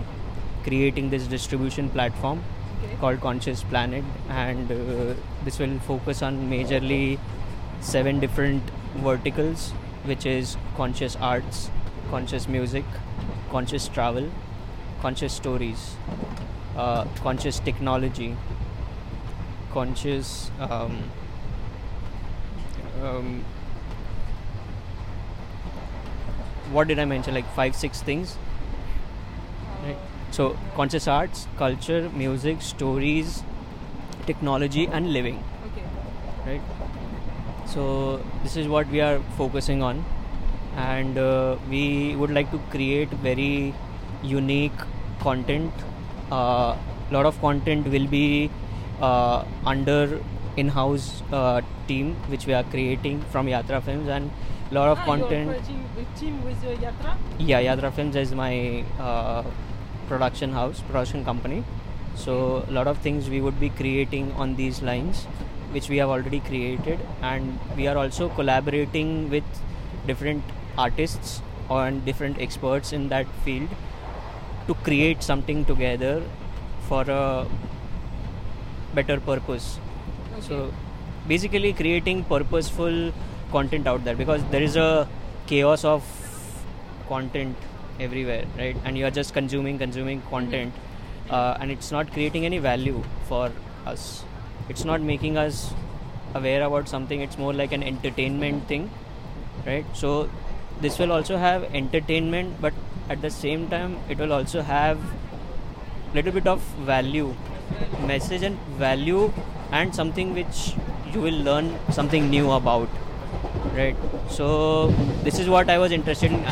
creating 0.63 1.09
this 1.09 1.27
distribution 1.27 1.89
platform 1.89 2.43
Okay. 2.83 2.95
called 2.99 3.21
Conscious 3.21 3.61
Planet, 3.61 4.03
and 4.29 4.71
uh, 4.71 5.13
this 5.45 5.59
will 5.59 5.77
focus 5.79 6.23
on 6.23 6.49
majorly 6.49 7.19
seven 7.79 8.19
different 8.19 8.63
verticals, 8.95 9.71
which 10.05 10.25
is 10.25 10.57
conscious 10.75 11.15
arts, 11.15 11.69
conscious 12.09 12.47
music, 12.47 12.85
conscious 13.49 13.87
travel, 13.87 14.29
conscious 15.01 15.33
stories, 15.33 15.95
uh, 16.77 17.05
conscious 17.23 17.59
technology, 17.59 18.35
conscious. 19.71 20.51
Um, 20.59 21.03
um, 23.01 23.43
what 26.71 26.87
did 26.87 26.99
I 26.99 27.05
mention? 27.05 27.33
Like 27.33 27.51
five, 27.53 27.75
six 27.75 28.01
things. 28.01 28.37
Right. 29.83 29.97
So, 30.31 30.57
conscious 30.75 31.07
arts, 31.07 31.47
culture, 31.57 32.09
music, 32.13 32.61
stories, 32.61 33.43
technology, 34.25 34.87
and 34.87 35.11
living. 35.11 35.43
Okay. 35.65 35.83
Right. 36.45 36.61
So, 37.73 38.19
this 38.43 38.57
is 38.57 38.67
what 38.67 38.87
we 38.89 38.99
are 38.99 39.19
focusing 39.37 39.81
on, 39.81 40.03
and 40.75 41.17
uh, 41.17 41.55
we 41.69 42.15
would 42.17 42.31
like 42.31 42.51
to 42.51 42.59
create 42.69 43.09
very 43.27 43.73
unique 44.23 44.79
content. 45.21 45.71
A 46.31 46.35
uh, 46.35 46.77
lot 47.11 47.25
of 47.25 47.39
content 47.39 47.87
will 47.87 48.07
be 48.07 48.49
uh, 49.01 49.45
under 49.65 50.21
in-house 50.57 51.23
uh, 51.31 51.61
team 51.87 52.15
which 52.27 52.45
we 52.45 52.53
are 52.53 52.63
creating 52.63 53.21
from 53.31 53.47
Yatra 53.47 53.81
Films 53.81 54.09
and 54.09 54.29
a 54.69 54.73
lot 54.73 54.89
of 54.89 54.97
ah, 54.99 55.05
content. 55.05 55.49
You're 55.49 55.59
creating 55.59 55.85
a 55.97 56.19
team 56.19 56.43
with 56.43 56.63
uh, 56.63 56.75
Yatra? 56.85 57.17
Yeah, 57.39 57.61
Yatra 57.61 57.93
Films 57.93 58.15
is 58.15 58.33
my 58.33 58.83
uh, 58.99 59.43
production 60.07 60.51
house, 60.51 60.81
production 60.81 61.23
company. 61.23 61.63
So 62.15 62.65
a 62.67 62.71
lot 62.71 62.87
of 62.87 62.97
things 62.97 63.29
we 63.29 63.39
would 63.41 63.59
be 63.59 63.69
creating 63.69 64.31
on 64.33 64.55
these 64.55 64.81
lines, 64.81 65.25
which 65.71 65.89
we 65.89 65.97
have 65.97 66.09
already 66.09 66.39
created, 66.39 66.99
and 67.21 67.59
we 67.77 67.87
are 67.87 67.97
also 67.97 68.29
collaborating 68.29 69.29
with 69.29 69.43
different 70.07 70.43
artists 70.77 71.41
and 71.69 72.03
different 72.05 72.39
experts 72.39 72.93
in 72.93 73.09
that 73.09 73.27
field 73.45 73.69
to 74.67 74.73
create 74.73 75.23
something 75.23 75.63
together 75.65 76.21
for 76.87 77.01
a 77.09 77.47
better 78.93 79.19
purpose. 79.19 79.79
Okay. 80.33 80.41
So 80.47 80.73
basically 81.27 81.73
creating 81.73 82.23
purposeful 82.25 83.13
content 83.51 83.87
out 83.87 84.03
there 84.03 84.15
because 84.15 84.43
there 84.45 84.61
is 84.61 84.75
a 84.75 85.07
chaos 85.47 85.83
of 85.83 86.03
content 87.07 87.55
everywhere, 87.99 88.45
right? 88.57 88.75
And 88.83 88.97
you 88.97 89.05
are 89.05 89.11
just 89.11 89.33
consuming, 89.33 89.77
consuming 89.77 90.21
content, 90.29 90.73
uh, 91.29 91.57
and 91.59 91.71
it's 91.71 91.91
not 91.91 92.11
creating 92.11 92.45
any 92.45 92.57
value 92.57 93.03
for 93.27 93.51
us. 93.85 94.23
It's 94.71 94.85
not 94.85 95.01
making 95.01 95.37
us 95.37 95.73
aware 96.33 96.63
about 96.63 96.87
something. 96.87 97.21
It's 97.21 97.37
more 97.37 97.53
like 97.53 97.73
an 97.73 97.83
entertainment 97.83 98.67
thing, 98.67 98.89
right? 99.65 99.85
So 99.93 100.29
this 100.79 100.97
will 100.97 101.11
also 101.11 101.37
have 101.37 101.63
entertainment, 101.75 102.61
but 102.61 102.73
at 103.09 103.21
the 103.21 103.29
same 103.29 103.67
time, 103.69 103.97
it 104.09 104.17
will 104.17 104.33
also 104.33 104.61
have 104.61 104.97
a 106.11 106.15
little 106.15 106.31
bit 106.31 106.47
of 106.47 106.61
value, 106.91 107.33
message 108.05 108.43
and 108.43 108.57
value, 108.85 109.31
and 109.71 109.93
something 109.93 110.33
which 110.33 110.73
you 111.13 111.21
will 111.21 111.39
learn 111.49 111.77
something 111.91 112.29
new 112.29 112.51
about 112.51 112.89
right 113.75 113.95
so 114.29 114.87
this 115.25 115.39
is 115.39 115.49
what 115.49 115.69
i 115.69 115.77
was 115.77 115.91
interested 115.97 116.31
in 116.31 116.45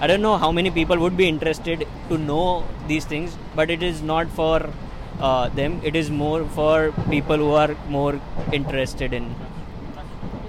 i 0.00 0.06
don't 0.10 0.22
know 0.26 0.36
how 0.44 0.50
many 0.58 0.70
people 0.70 0.98
would 1.04 1.16
be 1.16 1.28
interested 1.28 1.86
to 2.08 2.18
know 2.18 2.64
these 2.86 3.04
things 3.04 3.36
but 3.54 3.70
it 3.70 3.82
is 3.82 4.02
not 4.02 4.28
for 4.38 4.54
uh, 5.20 5.48
them. 5.48 5.80
It 5.84 5.96
is 5.96 6.10
more 6.10 6.44
for 6.44 6.92
people 7.10 7.36
who 7.36 7.52
are 7.52 7.74
more 7.88 8.20
interested 8.52 9.12
in 9.12 9.34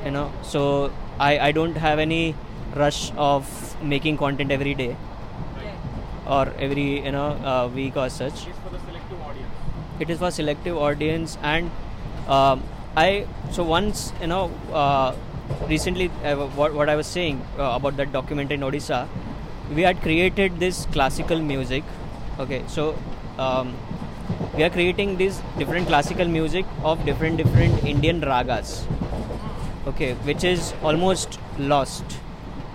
you 0.06 0.12
know. 0.12 0.32
So 0.42 0.92
i 1.20 1.32
i 1.48 1.52
don't 1.58 1.78
have 1.86 2.00
any 2.04 2.36
rush 2.82 3.02
of 3.26 3.50
making 3.94 4.18
content 4.22 4.52
every 4.56 4.74
day 4.84 4.96
or 6.26 6.48
every 6.60 7.06
you 7.06 7.12
know 7.12 7.30
uh, 7.52 7.68
week 7.74 7.98
or 7.98 8.10
such. 8.10 8.48
It's 8.48 8.60
for 8.60 8.70
the 8.70 8.80
selective 8.80 9.22
audience. 9.22 10.02
it 10.04 10.10
is 10.10 10.20
for 10.20 10.32
selective 10.32 10.78
audience 10.78 11.38
and 11.50 11.70
um, 12.36 12.64
i 13.02 13.26
so 13.58 13.64
once 13.72 14.00
you 14.22 14.28
know 14.32 14.44
uh, 14.82 15.14
recently 15.74 16.08
uh, 16.24 16.36
what, 16.60 16.74
what 16.74 16.90
i 16.90 16.96
was 17.02 17.08
saying 17.08 17.42
uh, 17.60 17.72
about 17.80 17.98
that 18.02 18.12
documentary 18.16 18.58
in 18.60 18.66
odisha 18.70 19.00
we 19.78 19.84
had 19.88 20.02
created 20.02 20.60
this 20.60 20.86
classical 20.96 21.40
music. 21.40 21.84
Okay 22.40 22.64
so 22.68 22.96
um, 23.38 23.74
we 24.56 24.64
are 24.64 24.70
creating 24.70 25.18
this 25.18 25.42
different 25.58 25.88
classical 25.88 26.28
music 26.28 26.66
of 26.84 27.04
different 27.06 27.38
different 27.38 27.84
indian 27.94 28.22
ragas 28.22 28.76
okay 29.88 30.14
which 30.28 30.44
is 30.44 30.74
almost 30.82 31.40
lost. 31.58 32.04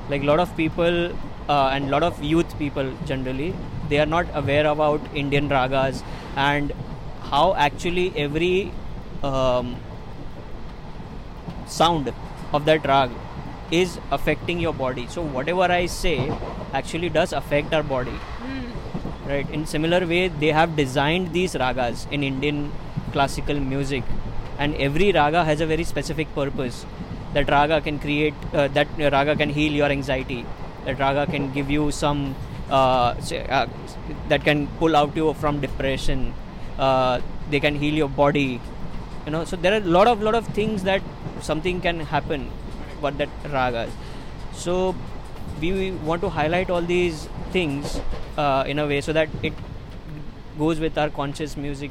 Like 0.08 0.22
a 0.22 0.26
lot 0.26 0.40
of 0.40 0.56
people 0.56 1.12
uh, 1.48 1.70
and 1.72 1.88
a 1.88 1.90
lot 1.90 2.02
of 2.02 2.22
youth 2.22 2.58
people 2.58 2.92
generally 3.06 3.54
they 3.88 3.98
are 3.98 4.06
not 4.06 4.26
aware 4.34 4.66
about 4.66 5.00
indian 5.14 5.48
ragas 5.48 6.02
and 6.36 6.72
how 7.30 7.54
actually 7.54 8.12
every 8.16 8.72
um, 9.22 9.76
sound 11.66 12.12
of 12.52 12.64
that 12.64 12.86
rag 12.86 13.10
is 13.70 13.98
affecting 14.10 14.58
your 14.60 14.72
body. 14.72 15.06
So 15.08 15.22
whatever 15.22 15.62
i 15.62 15.86
say 15.86 16.32
actually 16.72 17.08
does 17.08 17.32
affect 17.32 17.74
our 17.74 17.82
body. 17.82 18.18
Mm. 18.42 18.67
Right. 19.28 19.48
In 19.50 19.66
similar 19.66 20.06
way 20.06 20.28
they 20.28 20.52
have 20.58 20.76
designed 20.76 21.32
these 21.32 21.54
ragas 21.54 22.10
in 22.10 22.22
indian 22.22 22.72
classical 23.12 23.60
music. 23.60 24.04
And 24.58 24.74
every 24.76 25.12
raga 25.12 25.44
has 25.44 25.60
a 25.60 25.66
very 25.66 25.84
specific 25.84 26.34
purpose. 26.34 26.84
That 27.34 27.48
raga 27.48 27.80
can 27.80 27.98
create 27.98 28.34
uh, 28.52 28.68
that 28.68 28.88
raga 28.98 29.36
can 29.36 29.50
heal 29.50 29.72
your 29.72 29.90
anxiety. 29.96 30.44
That 30.84 30.98
raga 30.98 31.26
can 31.30 31.52
give 31.52 31.70
you 31.70 31.90
some 31.90 32.34
uh, 32.70 33.14
uh, 33.58 33.66
that 34.28 34.44
can 34.44 34.66
pull 34.78 34.96
out 34.96 35.16
you 35.16 35.32
from 35.34 35.60
depression. 35.60 36.34
Uh, 36.78 37.20
they 37.50 37.60
can 37.60 37.76
heal 37.76 37.94
your 37.94 38.08
body. 38.08 38.60
You 39.26 39.32
know 39.32 39.44
so 39.44 39.56
there 39.56 39.74
are 39.74 39.82
a 39.84 39.92
lot 39.98 40.08
of 40.08 40.22
lot 40.22 40.34
of 40.34 40.46
things 40.58 40.84
that 40.84 41.02
something 41.40 41.80
can 41.80 42.00
happen 42.00 42.50
what 43.00 43.18
that 43.18 43.28
ragas 43.44 43.90
so 44.52 44.94
we 45.60 45.92
want 45.92 46.22
to 46.22 46.28
highlight 46.28 46.70
all 46.70 46.82
these 46.82 47.28
things 47.52 48.00
uh, 48.36 48.64
in 48.66 48.78
a 48.78 48.86
way 48.86 49.00
so 49.00 49.12
that 49.12 49.28
it 49.42 49.52
goes 50.58 50.80
with 50.80 50.96
our 50.98 51.10
conscious 51.10 51.56
music 51.56 51.90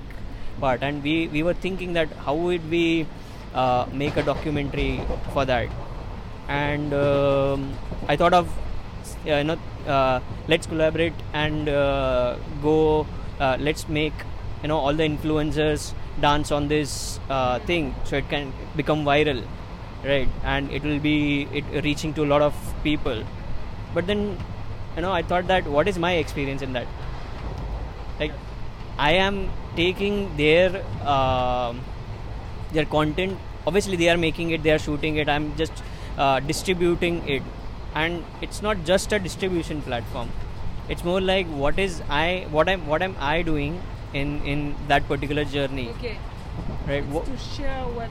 part. 0.60 0.84
And 0.84 1.04
we 1.04 1.28
we 1.28 1.44
were 1.44 1.54
thinking 1.54 1.94
that 1.94 2.12
how 2.26 2.36
would 2.36 2.70
we 2.70 3.08
uh, 3.54 3.86
make 3.92 4.18
a 4.18 4.24
documentary 4.24 5.02
for 5.34 5.46
that. 5.46 5.70
And 6.48 6.94
um, 6.94 7.74
i 8.08 8.16
thought 8.16 8.34
of 8.34 8.50
you 9.26 9.44
know 9.44 9.58
uh, 9.86 10.20
let's 10.48 10.66
collaborate 10.66 11.14
and 11.34 11.68
uh, 11.70 12.38
go 12.62 13.06
uh, 13.40 13.58
let's 13.60 13.88
make 13.90 14.14
you 14.62 14.70
know 14.70 14.78
all 14.78 14.94
the 14.94 15.04
influencers 15.04 15.94
dance 16.22 16.52
on 16.52 16.68
this 16.70 17.20
thing 17.66 17.94
so 18.06 18.16
it 18.18 18.30
can 18.30 18.54
become 18.78 19.04
viral 19.04 19.44
right? 20.04 20.30
And 20.44 20.72
it 20.72 20.84
will 20.84 21.00
be 21.00 21.48
it 21.52 21.84
reaching 21.84 22.14
to 22.16 22.24
a 22.24 22.30
lot 22.34 22.42
of 22.42 22.56
people 22.84 23.24
but 23.98 24.08
then 24.12 24.22
you 24.96 25.02
know 25.06 25.12
i 25.18 25.22
thought 25.32 25.48
that 25.54 25.68
what 25.76 25.88
is 25.94 26.00
my 26.08 26.14
experience 26.24 26.62
in 26.70 26.74
that? 26.74 26.88
Like 28.20 28.34
i 29.08 29.12
am 29.26 29.36
taking 29.76 30.16
their 30.38 30.84
um 31.16 31.82
their 32.74 32.86
content. 32.86 33.38
Obviously 33.68 33.98
they 34.02 34.10
are 34.14 34.18
making 34.24 34.52
it 34.58 34.64
they 34.64 34.72
are 34.78 34.80
shooting 34.88 35.18
it. 35.24 35.30
I'm 35.30 35.56
just 35.62 35.84
uh, 36.18 36.40
distributing 36.52 37.22
it. 37.38 37.44
And 37.96 38.24
it's 38.42 38.62
not 38.62 38.84
just 38.90 39.14
a 39.14 39.20
distribution 39.20 39.82
platform. 39.82 40.30
It's 40.96 41.04
more 41.04 41.22
like 41.22 41.48
what 41.62 41.80
is 41.86 42.02
i 42.10 42.48
what 42.58 42.70
i'm 42.74 42.86
what 42.94 43.02
am 43.08 43.16
i 43.30 43.42
doing 43.52 43.80
in 44.14 44.36
in 44.54 44.66
that 44.94 45.08
particular 45.14 45.46
journey? 45.56 45.90
Okay. 45.98 46.18
right 46.90 47.06
Wha- 47.16 47.24
to 47.30 47.38
share 47.46 47.84
what. 47.98 48.10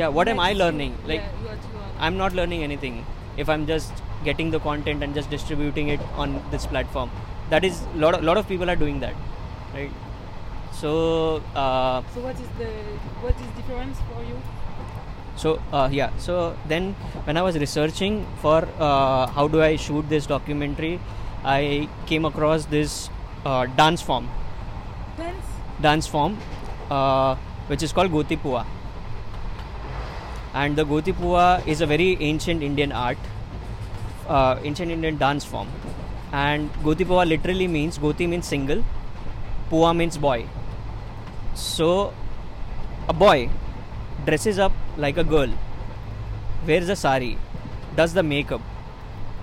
yeah 0.00 0.08
what 0.20 0.28
am 0.32 0.40
i 0.40 0.48
makes 0.48 0.58
you- 0.58 0.64
learning? 0.64 0.96
Like 1.12 1.20
yeah, 1.20 1.52
are- 1.52 2.06
I'm 2.06 2.16
not 2.22 2.34
learning 2.40 2.64
anything 2.68 2.96
if 3.36 3.48
I'm 3.48 3.66
just 3.66 3.92
getting 4.24 4.50
the 4.50 4.60
content 4.60 5.02
and 5.02 5.14
just 5.14 5.30
distributing 5.30 5.88
it 5.88 6.00
on 6.14 6.42
this 6.50 6.66
platform. 6.66 7.10
That 7.50 7.64
is 7.64 7.82
lot 7.94 8.14
of 8.14 8.24
lot 8.24 8.36
of 8.36 8.48
people 8.48 8.68
are 8.70 8.76
doing 8.76 9.00
that, 9.00 9.14
right? 9.74 9.90
So 10.72 11.42
uh, 11.54 12.02
So 12.14 12.20
what 12.20 12.34
is 12.40 12.48
the 12.58 12.70
what 13.24 13.34
is 13.40 13.48
difference 13.58 13.98
for 14.12 14.22
you? 14.22 14.36
so 15.36 15.60
uh, 15.72 15.88
yeah. 15.92 16.10
So 16.18 16.56
then 16.66 16.94
when 17.24 17.36
I 17.36 17.42
was 17.42 17.58
researching 17.58 18.26
for 18.42 18.66
uh, 18.78 19.26
how 19.26 19.48
do 19.48 19.62
I 19.62 19.76
shoot 19.76 20.08
this 20.08 20.26
documentary, 20.26 20.98
I 21.44 21.88
came 22.06 22.24
across 22.24 22.64
this 22.66 23.10
uh, 23.44 23.66
dance 23.66 24.02
form, 24.02 24.28
Dance. 25.16 25.46
dance 25.80 26.06
form, 26.06 26.38
uh, 26.90 27.36
which 27.68 27.82
is 27.82 27.92
called 27.92 28.10
Gotipua. 28.10 28.66
And 30.60 30.76
the 30.76 30.84
Gotipua 30.84 31.66
is 31.66 31.82
a 31.82 31.86
very 31.86 32.16
ancient 32.20 32.62
Indian 32.62 32.92
art, 32.92 33.18
uh, 34.26 34.58
ancient 34.62 34.90
Indian 34.90 35.18
dance 35.18 35.44
form. 35.44 35.68
And 36.32 36.72
Gotipua 36.84 37.26
literally 37.28 37.66
means 37.68 37.98
Goti 37.98 38.28
means 38.28 38.46
single, 38.46 38.84
Pua 39.70 39.96
means 39.96 40.16
boy. 40.28 40.38
so 41.60 42.12
a 43.08 43.12
boy 43.12 43.48
dresses 44.24 44.58
up 44.58 44.72
like 44.96 45.16
a 45.16 45.24
girl, 45.24 45.52
wears 46.66 46.88
a 46.88 46.96
sari, 46.96 47.38
does 48.00 48.14
the 48.18 48.22
makeup, 48.22 48.60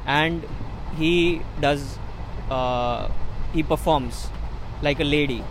and 0.06 0.44
he 0.98 1.42
does 1.60 1.98
uh, 2.50 3.10
he 3.54 3.64
performs 3.64 4.28
like 4.82 5.00
a 5.00 5.04
lady 5.04 5.44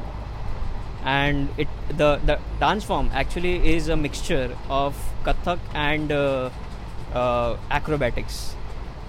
and 1.04 1.48
it 1.58 1.68
the 1.88 2.20
the 2.24 2.38
dance 2.60 2.84
form 2.84 3.10
actually 3.12 3.74
is 3.74 3.88
a 3.88 3.96
mixture 3.96 4.56
of 4.68 4.96
kathak 5.24 5.58
and 5.74 6.12
uh, 6.12 6.50
uh, 7.12 7.56
acrobatics. 7.70 8.54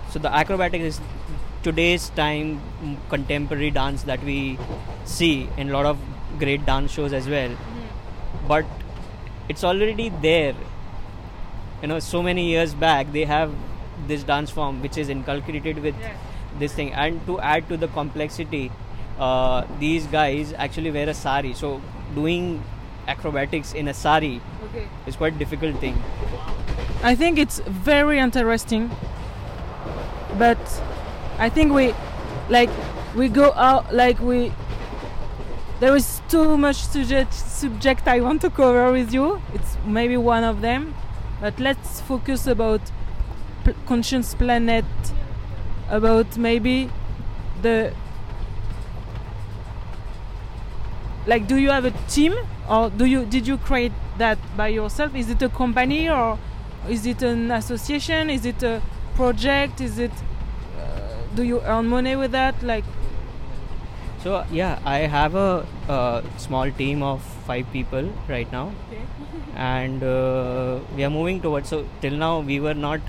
So 0.09 0.19
the 0.19 0.33
acrobatics 0.33 0.83
is 0.83 1.01
today's 1.63 2.09
time 2.09 2.61
contemporary 3.09 3.71
dance 3.71 4.03
that 4.03 4.23
we 4.23 4.57
see 5.05 5.49
in 5.57 5.69
a 5.69 5.73
lot 5.73 5.85
of 5.85 5.97
great 6.39 6.65
dance 6.65 6.91
shows 6.91 7.13
as 7.13 7.27
well. 7.27 7.55
But 8.47 8.65
it's 9.49 9.63
already 9.63 10.09
there. 10.09 10.55
You 11.81 11.87
know 11.87 11.99
so 11.99 12.23
many 12.23 12.47
years 12.49 12.73
back 12.73 13.11
they 13.11 13.25
have 13.25 13.53
this 14.07 14.23
dance 14.23 14.49
form 14.49 14.81
which 14.81 14.97
is 14.97 15.09
inculcated 15.09 15.79
with 15.79 15.95
this 16.59 16.73
thing. 16.73 16.93
And 16.93 17.25
to 17.27 17.39
add 17.39 17.69
to 17.69 17.77
the 17.77 17.87
complexity 17.87 18.71
uh, 19.19 19.65
these 19.79 20.05
guys 20.07 20.53
actually 20.57 20.91
wear 20.91 21.09
a 21.09 21.13
sari 21.13 21.53
so 21.53 21.81
doing 22.15 22.63
acrobatics 23.07 23.73
in 23.73 23.87
a 23.87 23.93
sari 23.93 24.41
Okay. 24.65 24.87
is 25.07 25.15
quite 25.15 25.37
difficult 25.37 25.77
thing 25.79 25.95
I 27.03 27.15
think 27.15 27.37
it's 27.37 27.59
very 27.67 28.17
interesting, 28.17 28.89
but 30.37 30.57
I 31.37 31.49
think 31.49 31.73
we, 31.73 31.93
like, 32.49 32.69
we 33.13 33.27
go 33.27 33.51
out 33.53 33.93
like 33.93 34.19
we. 34.19 34.53
There 35.81 35.93
is 35.97 36.21
too 36.29 36.57
much 36.57 36.77
subject 36.77 37.33
subject 37.33 38.07
I 38.07 38.21
want 38.21 38.39
to 38.41 38.49
cover 38.49 38.89
with 38.93 39.13
you. 39.13 39.41
It's 39.53 39.75
maybe 39.85 40.15
one 40.15 40.45
of 40.45 40.61
them, 40.61 40.95
but 41.41 41.59
let's 41.59 41.99
focus 41.99 42.47
about 42.47 42.79
p- 43.65 43.73
conscious 43.85 44.33
planet, 44.33 44.85
about 45.89 46.37
maybe 46.37 46.89
the. 47.61 47.93
Like, 51.25 51.47
do 51.47 51.57
you 51.57 51.69
have 51.69 51.85
a 51.85 51.91
team, 52.09 52.33
or 52.69 52.89
do 52.89 53.05
you 53.05 53.25
did 53.25 53.47
you 53.47 53.57
create 53.57 53.93
that 54.17 54.37
by 54.57 54.67
yourself? 54.67 55.15
Is 55.15 55.29
it 55.29 55.41
a 55.41 55.49
company 55.49 56.09
or 56.09 56.37
is 56.89 57.05
it 57.05 57.21
an 57.21 57.51
association? 57.51 58.29
Is 58.29 58.45
it 58.45 58.61
a 58.63 58.81
project? 59.15 59.79
Is 59.81 59.99
it 59.99 60.11
uh, 60.77 61.17
do 61.35 61.43
you 61.43 61.61
earn 61.61 61.87
money 61.87 62.15
with 62.15 62.31
that? 62.31 62.61
Like 62.61 62.83
so 64.23 64.45
yeah 64.51 64.79
i 64.85 64.99
have 65.15 65.35
a, 65.35 65.65
uh 65.95 66.21
small 66.37 66.71
team 66.71 67.03
of 67.03 67.21
five 67.47 67.65
people 67.71 68.05
right 68.29 68.51
now 68.51 68.71
and 69.55 70.03
uh, 70.03 70.79
we 70.95 71.03
are 71.03 71.09
moving 71.09 71.41
towards 71.41 71.69
so 71.69 71.85
till 72.01 72.15
now 72.25 72.39
we 72.39 72.59
were 72.59 72.73
not 72.73 73.01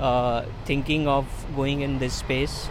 uh, 0.00 0.44
thinking 0.64 1.06
of 1.06 1.26
going 1.54 1.82
in 1.82 1.98
this 1.98 2.14
space 2.14 2.68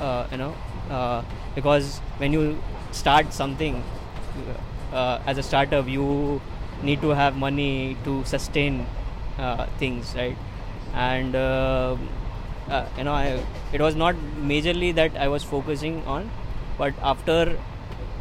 uh, 0.00 0.26
you 0.30 0.38
know 0.38 0.54
uh, 0.90 1.22
because 1.54 1.98
when 2.18 2.32
you 2.32 2.58
start 2.90 3.32
something 3.32 3.82
uh, 4.92 5.18
as 5.26 5.38
a 5.38 5.42
startup 5.42 5.88
you 5.88 6.40
need 6.82 7.00
to 7.00 7.10
have 7.10 7.36
money 7.36 7.96
to 8.04 8.24
sustain 8.24 8.86
uh, 9.38 9.66
things 9.78 10.14
right? 10.14 10.36
And 10.94 11.34
uh, 11.34 11.96
uh, 12.68 12.86
you 12.96 13.04
know 13.04 13.12
I, 13.12 13.44
it 13.72 13.80
was 13.80 13.94
not 13.94 14.14
majorly 14.40 14.94
that 14.94 15.16
i 15.16 15.28
was 15.28 15.44
focusing 15.44 16.04
on 16.04 16.30
but 16.78 16.94
after 17.02 17.56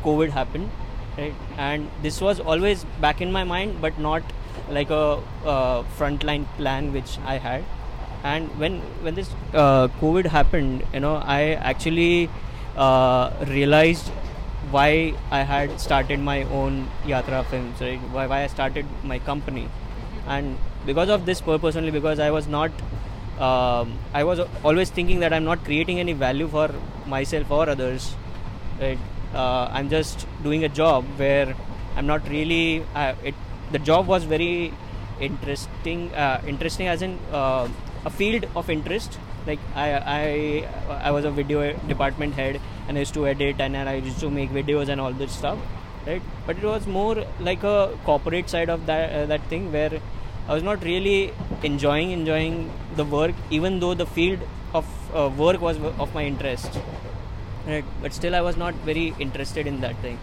covid 0.04 0.30
happened 0.30 0.70
right? 1.18 1.34
And 1.58 1.90
this 2.02 2.20
was 2.22 2.40
always 2.40 2.84
back 3.00 3.22
in 3.22 3.32
my 3.32 3.44
mind 3.44 3.82
but 3.82 3.98
not 4.00 4.24
like 4.70 4.90
a 4.90 5.20
uh, 5.46 5.84
frontline 5.98 6.46
plan 6.58 6.92
which 6.94 7.18
i 7.26 7.38
had. 7.38 7.64
And 8.24 8.50
when 8.60 8.80
when 9.04 9.16
this 9.16 9.30
uh, 9.54 9.88
covid 10.02 10.26
happened 10.26 10.84
you 10.94 11.00
know 11.00 11.16
i 11.16 11.54
actually 11.72 12.30
uh, 12.76 13.32
realized 13.48 14.12
why 14.72 15.14
i 15.32 15.42
had 15.42 15.80
started 15.80 16.20
my 16.20 16.44
own 16.44 16.88
yatra 17.06 17.46
films 17.46 17.80
right? 17.82 18.00
Why, 18.12 18.28
why 18.28 18.44
i 18.44 18.48
started 18.48 18.86
my 19.04 19.20
company. 19.20 19.70
And 20.28 20.58
because 20.86 21.10
of 21.10 21.26
this 21.26 21.42
purpose 21.42 21.76
only 21.76 21.92
because 21.92 22.20
i 22.20 22.32
was 22.32 22.48
not 22.48 22.72
um, 23.40 23.98
i 24.14 24.24
was 24.24 24.40
always 24.64 24.90
thinking 24.90 25.20
that 25.20 25.34
i'm 25.34 25.44
not 25.44 25.64
creating 25.64 26.00
any 26.00 26.14
value 26.14 26.48
for 26.48 26.74
myself 27.06 27.52
or 27.52 27.70
others 27.70 28.16
right? 28.80 29.00
Uh, 29.34 29.70
i'm 29.72 29.90
just 29.90 30.26
doing 30.44 30.64
a 30.64 30.70
job 30.70 31.04
where 31.18 31.56
i'm 31.96 32.08
not 32.08 32.28
really 32.30 32.84
uh, 32.96 33.14
it 33.24 33.36
the 33.72 33.80
job 33.80 34.08
was 34.08 34.24
very 34.24 34.74
interesting 35.20 36.14
uh, 36.14 36.42
interesting 36.48 36.88
as 36.88 37.02
in 37.02 37.20
uh, 37.32 37.68
a 38.06 38.10
field 38.10 38.46
of 38.56 38.70
interest. 38.70 39.18
Like 39.48 39.60
I, 39.76 39.88
I 40.18 41.08
i 41.08 41.12
was 41.12 41.26
a 41.26 41.32
video 41.32 41.74
department 41.88 42.34
head 42.34 42.60
and 42.88 42.98
i 42.98 43.00
used 43.00 43.14
to 43.14 43.28
edit 43.28 43.60
and 43.60 43.78
i 43.78 43.96
used 43.96 44.20
to 44.20 44.30
make 44.30 44.52
videos 44.52 44.90
and 44.90 45.02
all 45.02 45.14
this 45.14 45.32
stuff 45.32 45.58
right? 46.06 46.22
But 46.46 46.58
it 46.58 46.64
was 46.64 46.88
more 46.88 47.24
like 47.40 47.64
a 47.64 47.98
corporate 48.04 48.50
side 48.50 48.70
of 48.70 48.86
that 48.86 49.12
uh, 49.12 49.26
that 49.26 49.42
thing 49.54 49.72
where 49.72 50.00
i 50.48 50.54
was 50.54 50.64
not 50.64 50.84
really 50.84 51.34
enjoying 51.64 52.12
enjoying 52.12 52.72
the 52.96 53.04
work 53.04 53.34
even 53.50 53.80
though 53.80 53.94
the 53.94 54.06
field 54.06 54.40
of 54.74 54.86
uh, 55.16 55.30
work 55.30 55.62
was 55.62 55.78
of 55.78 56.14
my 56.14 56.24
interest 56.24 56.80
right? 57.68 57.86
But 58.02 58.14
still 58.14 58.36
i 58.36 58.42
was 58.42 58.58
not 58.58 58.76
very 58.90 59.14
interested 59.20 59.66
in 59.66 59.82
that 59.82 59.98
thing. 59.98 60.20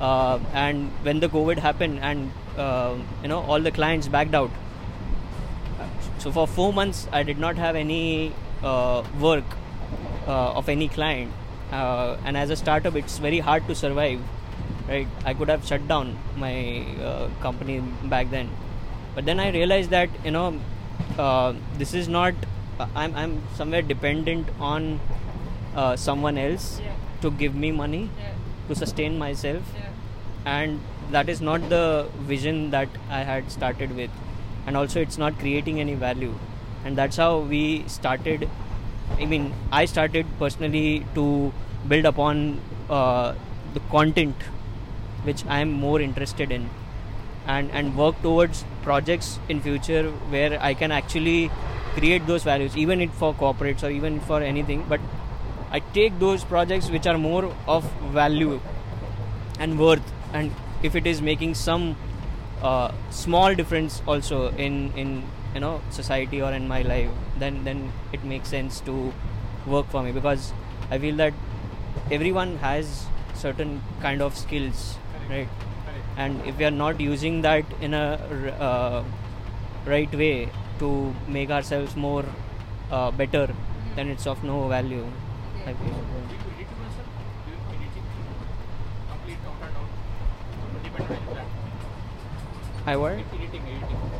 Uh, 0.00 0.38
and 0.54 0.90
when 1.02 1.20
the 1.20 1.28
covid 1.28 1.58
happened 1.58 1.98
and 2.00 2.32
uh, 2.56 2.96
you 3.22 3.28
know 3.28 3.40
all 3.40 3.60
the 3.60 3.70
clients 3.70 4.08
backed 4.08 4.34
out 4.34 4.50
so 6.18 6.32
for 6.32 6.46
four 6.46 6.72
months 6.72 7.06
i 7.12 7.22
did 7.22 7.38
not 7.38 7.56
have 7.56 7.76
any 7.76 8.32
uh, 8.62 9.02
work 9.18 9.44
uh, 10.26 10.52
of 10.60 10.70
any 10.70 10.88
client 10.88 11.30
uh, 11.72 12.16
and 12.24 12.36
as 12.36 12.50
a 12.50 12.56
startup 12.56 12.96
it's 12.96 13.18
very 13.18 13.38
hard 13.38 13.66
to 13.66 13.74
survive 13.74 14.20
right? 14.88 15.08
I 15.24 15.34
could 15.34 15.48
have 15.48 15.64
shut 15.66 15.86
down 15.88 16.16
my 16.36 16.84
uh, 17.02 17.28
company 17.40 17.80
back 18.04 18.30
then. 18.30 18.50
But 19.14 19.24
then 19.24 19.40
i 19.40 19.50
realized 19.50 19.90
that 19.90 20.08
you 20.24 20.30
know 20.30 20.60
uh, 21.18 21.54
this 21.78 21.94
is 21.94 22.08
not 22.08 22.34
i'm 22.94 23.14
i'm 23.22 23.32
somewhere 23.56 23.82
dependent 23.82 24.48
on 24.58 25.00
uh, 25.74 25.96
someone 25.96 26.38
else 26.38 26.80
to 27.20 27.30
give 27.30 27.54
me 27.54 27.70
money 27.72 28.10
to 28.68 28.74
sustain 28.74 29.18
myself. 29.18 29.62
And 30.44 30.80
that 31.10 31.28
is 31.28 31.40
not 31.40 31.68
the 31.68 32.08
vision 32.20 32.70
that 32.70 32.88
I 33.08 33.22
had 33.22 33.50
started 33.52 33.94
with. 33.96 34.10
And 34.66 34.76
also 34.76 35.00
it's 35.00 35.18
not 35.18 35.38
creating 35.38 35.80
any 35.80 35.94
value. 35.94 36.34
And 36.84 36.96
that's 36.96 37.16
how 37.16 37.38
we 37.40 37.84
started 37.88 38.48
I 39.18 39.26
mean 39.26 39.52
I 39.70 39.84
started 39.84 40.26
personally 40.38 41.06
to 41.14 41.52
build 41.88 42.04
upon 42.04 42.60
uh, 42.88 43.34
the 43.74 43.80
content 43.90 44.36
which 45.24 45.44
I 45.46 45.60
am 45.60 45.72
more 45.72 46.00
interested 46.00 46.50
in 46.50 46.68
and 47.46 47.70
and 47.72 47.96
work 47.96 48.20
towards 48.22 48.64
projects 48.82 49.38
in 49.48 49.60
future 49.60 50.10
where 50.34 50.58
I 50.62 50.74
can 50.74 50.92
actually 50.92 51.50
create 51.94 52.26
those 52.26 52.44
values 52.44 52.76
even 52.76 53.00
it 53.00 53.12
for 53.12 53.34
corporates 53.34 53.82
or 53.82 53.90
even 53.90 54.20
for 54.20 54.40
anything. 54.42 54.84
But 54.88 55.00
I 55.70 55.80
take 55.80 56.18
those 56.18 56.44
projects 56.44 56.90
which 56.90 57.06
are 57.06 57.18
more 57.18 57.54
of 57.66 57.84
value 58.20 58.60
and 59.58 59.78
worth 59.78 60.12
and 60.32 60.52
if 60.82 60.96
it 60.96 61.06
is 61.06 61.20
making 61.20 61.54
some 61.54 61.96
uh, 62.62 62.92
small 63.10 63.54
difference 63.54 64.02
also 64.06 64.48
in 64.68 64.92
in 64.96 65.22
you 65.54 65.60
know 65.60 65.80
society 65.90 66.40
or 66.42 66.52
in 66.52 66.66
my 66.68 66.82
life 66.82 67.10
then 67.38 67.64
then 67.64 67.92
it 68.12 68.24
makes 68.24 68.48
sense 68.48 68.80
to 68.80 69.12
work 69.66 69.86
for 69.90 70.02
me. 70.02 70.12
Because 70.12 70.52
i 70.90 70.98
feel 70.98 71.16
that 71.16 71.34
everyone 72.10 72.56
has 72.58 73.06
certain 73.34 73.80
kind 74.02 74.22
of 74.22 74.36
skills 74.36 74.96
right? 75.28 75.48
And 76.16 76.42
if 76.46 76.58
we 76.58 76.64
are 76.64 76.70
not 76.70 77.00
using 77.00 77.42
that 77.42 77.64
in 77.80 77.94
a 77.94 78.04
uh, 78.60 79.04
right 79.86 80.12
way 80.14 80.48
to 80.78 81.14
make 81.28 81.50
ourselves 81.50 81.96
more 81.96 82.24
uh, 82.90 83.10
better 83.10 83.48
then 83.96 84.08
it's 84.08 84.26
of 84.26 84.42
no 84.44 84.68
value 84.68 85.06
I 85.66 85.74
feel. 85.74 85.94
I 92.86 92.96
work 92.96 93.20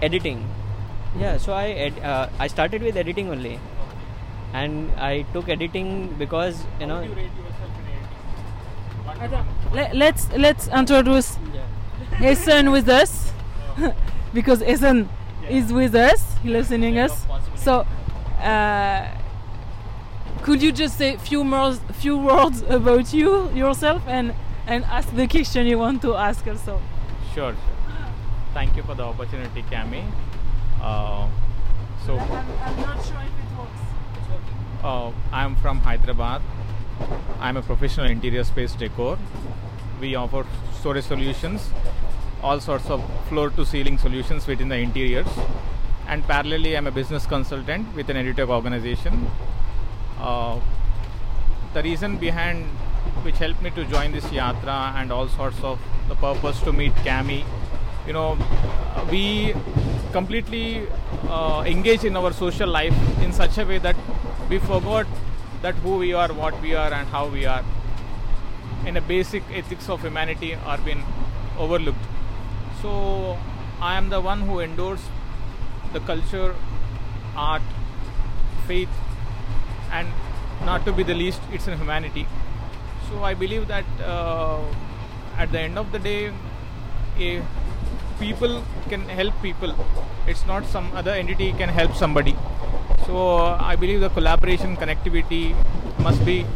editing. 0.02 0.46
Yeah, 1.18 1.36
so 1.38 1.52
I 1.52 1.68
ed- 1.70 1.98
uh, 2.00 2.28
I 2.38 2.46
started 2.46 2.82
with 2.82 2.96
editing 2.96 3.30
only, 3.30 3.58
and 4.52 4.90
I 4.98 5.22
took 5.32 5.48
editing 5.48 6.14
because 6.18 6.64
you 6.80 6.86
know. 6.86 7.02
Let, 9.72 9.94
let's 9.96 10.28
let's 10.36 10.68
introduce 10.68 11.38
Ethan 12.22 12.70
with 12.70 12.88
us 12.88 13.32
because 14.34 14.62
Ethan 14.62 15.08
is 15.48 15.72
with 15.72 15.94
us, 15.94 16.36
listening 16.44 16.98
us. 16.98 17.26
So, 17.56 17.86
uh, 18.40 19.08
could 20.42 20.62
you 20.62 20.72
just 20.72 20.96
say 20.96 21.16
few 21.16 21.44
more 21.44 21.74
few 22.02 22.16
words 22.16 22.62
about 22.62 23.12
you 23.12 23.50
yourself 23.50 24.02
and 24.06 24.34
and 24.66 24.84
ask 24.84 25.14
the 25.14 25.26
question 25.26 25.66
you 25.66 25.78
want 25.78 26.02
to 26.02 26.14
ask 26.16 26.46
also? 26.46 26.80
Sure, 27.34 27.52
sure. 27.52 28.12
Thank 28.54 28.76
you 28.76 28.82
for 28.82 28.94
the 28.94 29.04
opportunity, 29.04 29.62
Cami. 29.62 30.04
Uh, 30.80 31.28
so, 32.06 32.18
I'm, 32.18 32.46
I'm 32.62 32.76
not 32.80 33.04
sure 33.04 33.16
if 33.20 33.44
it 33.44 33.58
works. 33.58 34.82
uh, 34.82 35.12
I'm 35.32 35.56
from 35.56 35.80
Hyderabad. 35.80 36.42
I'm 37.38 37.56
a 37.56 37.62
professional 37.62 38.06
interior 38.06 38.44
space 38.44 38.74
decor. 38.74 39.18
We 40.00 40.14
offer 40.14 40.46
storage 40.78 41.04
solutions, 41.04 41.70
all 42.42 42.60
sorts 42.60 42.88
of 42.88 43.04
floor 43.28 43.50
to 43.50 43.66
ceiling 43.66 43.98
solutions 43.98 44.46
within 44.46 44.68
the 44.68 44.76
interiors. 44.76 45.28
And 46.06 46.24
parallelly, 46.24 46.76
I'm 46.76 46.86
a 46.86 46.90
business 46.90 47.26
consultant 47.26 47.94
with 47.94 48.08
an 48.08 48.16
edutech 48.16 48.48
organization. 48.48 49.30
Uh, 50.18 50.58
the 51.74 51.82
reason 51.82 52.16
behind 52.16 52.64
which 53.22 53.38
helped 53.38 53.62
me 53.62 53.70
to 53.70 53.84
join 53.84 54.12
this 54.12 54.24
yatra 54.26 54.94
and 54.94 55.12
all 55.12 55.28
sorts 55.28 55.62
of 55.62 55.78
the 56.08 56.14
purpose 56.14 56.60
to 56.62 56.72
meet 56.72 56.92
Cami, 56.96 57.44
you 58.06 58.12
know, 58.12 58.36
we 59.10 59.54
completely 60.12 60.86
uh, 61.28 61.62
engage 61.66 62.04
in 62.04 62.16
our 62.16 62.32
social 62.32 62.68
life 62.68 62.94
in 63.22 63.32
such 63.32 63.58
a 63.58 63.64
way 63.64 63.78
that 63.78 63.96
we 64.48 64.58
forgot 64.58 65.06
that 65.62 65.74
who 65.76 65.96
we 65.98 66.12
are, 66.12 66.32
what 66.32 66.60
we 66.60 66.74
are, 66.74 66.92
and 66.92 67.08
how 67.08 67.26
we 67.28 67.44
are. 67.46 67.64
And 68.86 68.96
the 68.96 69.00
basic 69.00 69.42
ethics 69.52 69.88
of 69.88 70.02
humanity 70.02 70.54
are 70.54 70.78
being 70.78 71.02
overlooked. 71.58 72.04
So 72.82 73.38
I 73.80 73.96
am 73.96 74.08
the 74.08 74.20
one 74.20 74.40
who 74.40 74.60
endorses 74.60 75.06
the 75.92 76.00
culture, 76.00 76.54
art, 77.36 77.62
faith, 78.66 78.88
and 79.92 80.08
not 80.64 80.84
to 80.86 80.92
be 80.92 81.02
the 81.02 81.14
least, 81.14 81.40
it's 81.52 81.66
in 81.66 81.76
humanity. 81.76 82.26
So 83.08 83.24
I 83.24 83.34
believe 83.34 83.68
that 83.68 83.84
uh, 84.04 84.62
at 85.36 85.52
the 85.52 85.60
end 85.60 85.78
of 85.78 85.92
the 85.92 85.98
day, 85.98 86.32
a 87.18 87.42
people 88.20 88.62
can 88.88 89.02
help 89.08 89.34
people. 89.42 89.74
It's 90.26 90.46
not 90.46 90.66
some 90.66 90.92
other 90.94 91.10
entity 91.10 91.52
can 91.52 91.70
help 91.70 91.94
somebody. 91.94 92.36
So 93.06 93.38
uh, 93.38 93.58
I 93.60 93.76
believe 93.76 94.00
the 94.00 94.10
collaboration, 94.10 94.76
connectivity 94.76 95.42
must 95.98 96.24
be. 96.24 96.46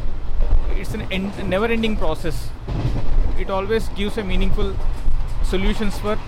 It's 0.71 0.95
an 0.95 1.03
end, 1.11 1.49
never-ending 1.49 1.97
process. 1.97 2.51
It 3.39 3.51
always 3.51 3.89
gives 4.01 4.19
a 4.19 4.25
meaningful 4.25 4.77
solutions 5.43 5.99
for 5.99 6.19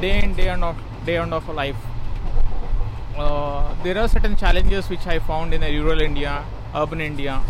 day 0.00 0.22
in 0.22 0.34
day 0.34 0.48
and 0.48 0.64
of 0.64 0.76
day 1.06 1.16
and 1.16 1.34
of 1.34 1.48
life. 1.48 1.76
Uh, 3.16 3.74
there 3.84 3.98
are 3.98 4.08
certain 4.08 4.36
challenges 4.36 4.88
which 4.88 5.06
I 5.06 5.18
found 5.18 5.54
in 5.54 5.60
rural 5.60 6.00
India, 6.00 6.44
urban 6.74 7.00
India. 7.00 7.42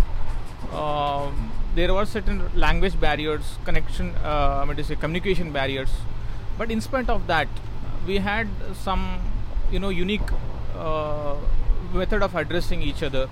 Um 0.72 1.50
there 1.76 1.92
were 1.92 2.04
certain 2.06 2.40
language 2.54 2.98
barriers, 3.00 3.58
connection, 3.64 4.10
uh, 4.24 4.60
I 4.62 4.64
mean 4.64 4.76
to 4.76 4.84
say 4.84 4.96
communication 5.04 5.50
barriers. 5.52 5.90
But 6.56 6.70
in 6.70 6.80
spite 6.80 7.08
of 7.08 7.26
that, 7.26 7.48
we 8.06 8.18
had 8.18 8.48
some, 8.74 9.20
you 9.70 9.78
know, 9.78 9.88
unique 9.88 10.28
uh, 10.76 11.36
method 11.92 12.22
of 12.22 12.34
addressing 12.34 12.82
each 12.82 13.02
other 13.02 13.28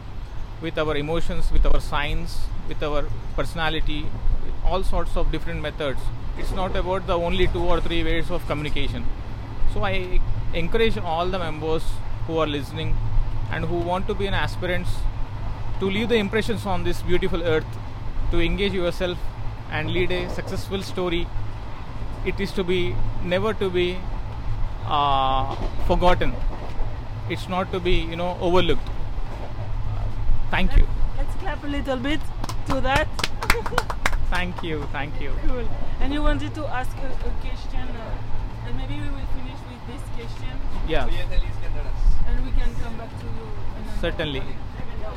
with 0.60 0.78
our 0.78 0.96
emotions, 0.96 1.50
with 1.52 1.66
our 1.66 1.80
signs, 1.80 2.46
with 2.68 2.82
our 2.82 3.04
personality, 3.36 4.06
all 4.64 4.82
sorts 4.82 5.16
of 5.16 5.30
different 5.30 5.60
methods. 5.60 6.00
It's 6.38 6.52
not 6.52 6.76
about 6.76 7.06
the 7.06 7.18
only 7.18 7.46
two 7.48 7.62
or 7.62 7.80
three 7.80 8.02
ways 8.02 8.30
of 8.30 8.46
communication. 8.46 9.04
So 9.72 9.84
I 9.84 10.20
encourage 10.54 10.96
all 10.98 11.26
the 11.28 11.38
members 11.38 11.82
who 12.26 12.38
are 12.38 12.46
listening 12.46 12.96
and 13.50 13.64
who 13.64 13.76
want 13.76 14.06
to 14.08 14.14
be 14.14 14.26
an 14.26 14.34
aspirants 14.34 14.90
to 15.80 15.90
leave 15.90 16.08
the 16.08 16.16
impressions 16.16 16.64
on 16.64 16.84
this 16.84 17.02
beautiful 17.02 17.42
earth, 17.42 17.66
to 18.30 18.40
engage 18.40 18.72
yourself 18.72 19.18
and 19.70 19.90
lead 19.90 20.10
a 20.12 20.30
successful 20.30 20.82
story. 20.82 21.26
It 22.24 22.38
is 22.40 22.52
to 22.52 22.64
be 22.64 22.94
never 23.22 23.52
to 23.54 23.68
be 23.70 23.98
uh, 24.86 25.54
forgotten. 25.86 26.34
It's 27.28 27.48
not 27.48 27.72
to 27.72 27.80
be 27.80 27.94
you 28.12 28.16
know 28.16 28.36
overlooked. 28.40 28.88
Thank 30.50 30.76
you, 30.76 30.86
Let's 31.16 31.34
clap 31.36 31.64
a 31.64 31.66
little 31.66 31.96
bit 31.96 32.20
to 32.68 32.80
that. 32.82 33.08
thank 34.30 34.62
you, 34.62 34.82
thank 34.92 35.20
you. 35.20 35.32
cool. 35.46 35.66
And 36.00 36.12
you 36.12 36.22
wanted 36.22 36.54
to 36.54 36.66
ask 36.66 36.94
a, 36.98 37.06
a 37.08 37.30
question, 37.40 37.88
uh, 37.96 38.66
and 38.66 38.76
maybe 38.76 38.94
we 39.00 39.08
will 39.08 39.28
finish 39.36 39.60
with 39.70 39.80
this 39.88 40.02
question, 40.16 40.60
Yeah, 40.86 41.06
and 41.08 42.44
we 42.44 42.50
can 42.52 42.74
come 42.82 42.96
back 42.98 43.10
to 43.20 43.26
you. 43.26 43.48
certainly. 44.00 44.42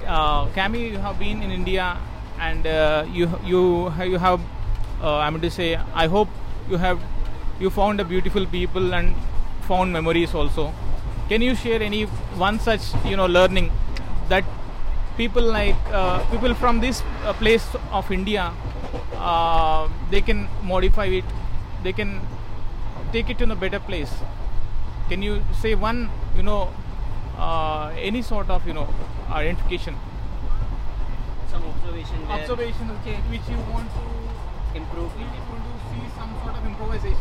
Uh, 0.08 0.48
Cami, 0.56 0.91
you 0.91 0.98
have 1.00 1.20
been 1.20 1.44
in 1.44 1.52
India, 1.52 1.98
and 2.39 2.65
uh, 2.65 3.06
you 3.12 3.28
you 3.44 3.91
you 4.04 4.18
have. 4.18 4.39
Uh, 5.04 5.18
I'm 5.18 5.34
going 5.34 5.41
to 5.41 5.52
say. 5.52 5.76
I 5.94 6.08
hope 6.08 6.30
you 6.69 6.78
have 6.78 6.99
you 7.60 7.69
found 7.69 7.99
a 7.99 8.06
beautiful 8.06 8.45
people 8.45 8.93
and 8.93 9.15
found 9.67 9.91
memories 9.93 10.34
also. 10.34 10.73
Can 11.30 11.41
you 11.41 11.56
share 11.56 11.82
any 11.82 12.04
one 12.45 12.60
such 12.60 12.82
you 13.06 13.17
know 13.17 13.25
learning 13.25 13.71
that 14.30 14.43
people 15.17 15.41
like 15.43 15.75
uh, 15.91 16.19
people 16.32 16.54
from 16.54 16.80
this 16.80 17.01
uh, 17.23 17.34
place 17.34 17.65
of 17.91 18.12
India 18.12 18.51
uh, 19.15 19.89
they 20.12 20.21
can 20.21 20.47
modify 20.63 21.06
it, 21.06 21.25
they 21.84 21.93
can 21.93 22.19
take 23.12 23.30
it 23.30 23.38
to 23.39 23.51
a 23.51 23.56
better 23.56 23.80
place. 23.80 24.12
Can 25.10 25.21
you 25.21 25.43
say 25.62 25.75
one 25.75 26.10
you 26.36 26.43
know 26.43 26.69
uh, 27.38 27.91
any 27.97 28.21
sort 28.21 28.49
of 28.49 28.67
you 28.67 28.73
know 28.73 28.88
identification 29.30 29.95
Some 31.51 31.63
observation 31.63 32.28
where 32.28 32.39
observation 32.41 32.91
okay 32.99 33.15
which 33.34 33.47
you 33.49 33.58
want 33.73 33.89
to 33.97 34.78
improve. 34.78 35.12
which 35.19 35.36
improvisation 36.65 37.17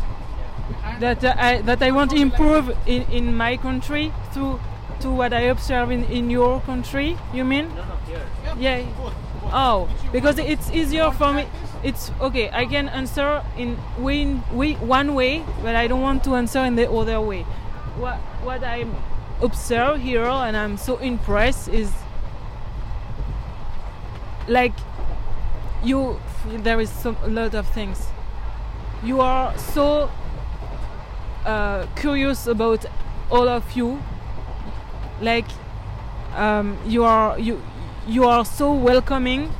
that 1.01 1.25
uh, 1.25 1.35
I 1.37 1.61
that 1.63 1.83
I 1.83 1.91
want 1.91 2.11
to 2.13 2.17
improve 2.17 2.77
in, 2.87 3.03
in 3.11 3.37
my 3.37 3.57
country 3.57 4.13
through 4.33 4.61
to 5.01 5.11
what 5.11 5.33
I 5.33 5.43
observe 5.53 5.91
in, 5.91 6.05
in 6.05 6.31
your 6.31 6.61
country. 6.61 7.17
You 7.33 7.45
mean? 7.45 7.69
No, 7.69 7.85
no, 7.85 7.97
here. 8.07 8.27
Yeah. 8.59 8.83
both, 8.97 9.15
both. 9.43 9.53
Oh, 9.53 9.89
because 10.13 10.39
it's 10.39 10.71
easier 10.71 11.11
for 11.11 11.33
me. 11.33 11.47
It's 11.83 12.11
okay. 12.21 12.51
I 12.51 12.65
can 12.65 12.89
answer 12.89 13.45
in 13.57 13.77
way, 13.99 14.41
way 14.53 14.75
one 14.75 15.15
way, 15.15 15.45
but 15.63 15.77
I 15.77 15.87
don't 15.87 16.01
want 16.01 16.25
to 16.25 16.35
answer 16.37 16.61
in 16.61 16.77
the 16.77 16.91
other 16.91 17.21
way. 17.21 17.43
What 17.97 18.17
what 18.43 18.65
I 18.65 18.87
observe 19.43 20.01
here 20.01 20.25
and 20.25 20.57
I'm 20.57 20.77
so 20.77 20.97
impressed 20.97 21.69
is 21.69 21.93
like 24.49 24.73
you. 25.83 26.21
There 26.47 26.81
is 26.81 26.91
so 26.91 27.17
a 27.23 27.29
lot 27.29 27.55
of 27.55 27.67
things. 27.69 28.14
You 29.05 29.21
are 29.21 29.57
so 29.59 30.11
uh, 31.45 31.87
curious 31.97 32.47
about 32.47 32.87
all 33.31 33.49
of 33.49 33.73
you. 33.73 34.03
Like 35.21 35.47
um, 36.35 36.79
you 36.87 37.05
are 37.05 37.39
you 37.39 37.63
you 38.07 38.25
are 38.25 38.45
so 38.45 38.73
welcoming 38.73 39.53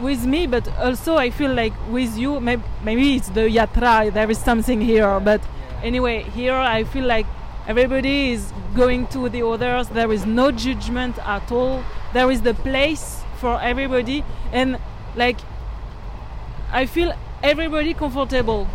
with 0.00 0.24
me 0.24 0.46
but 0.46 0.66
also 0.78 1.16
i 1.16 1.30
feel 1.30 1.52
like 1.52 1.72
with 1.90 2.16
you 2.16 2.40
maybe, 2.40 2.62
maybe 2.82 3.16
it's 3.16 3.28
the 3.30 3.42
yatra 3.42 4.12
there 4.12 4.30
is 4.30 4.38
something 4.38 4.80
here 4.80 5.20
but 5.20 5.40
anyway 5.82 6.22
here 6.22 6.54
i 6.54 6.82
feel 6.82 7.04
like 7.04 7.26
everybody 7.66 8.32
is 8.32 8.52
going 8.74 9.06
to 9.08 9.28
the 9.28 9.46
others. 9.46 9.88
There 9.88 10.12
is 10.12 10.26
no 10.26 10.50
judgment 10.50 11.18
at 11.26 11.50
all. 11.52 11.84
There 12.12 12.30
is 12.30 12.42
the 12.42 12.54
place 12.54 13.22
for 13.36 13.60
everybody. 13.60 14.24
And 14.52 14.78
like 15.14 15.38
i 16.72 16.86
feel 16.86 17.12
everybody 17.42 17.94
comfortable. 17.94 18.68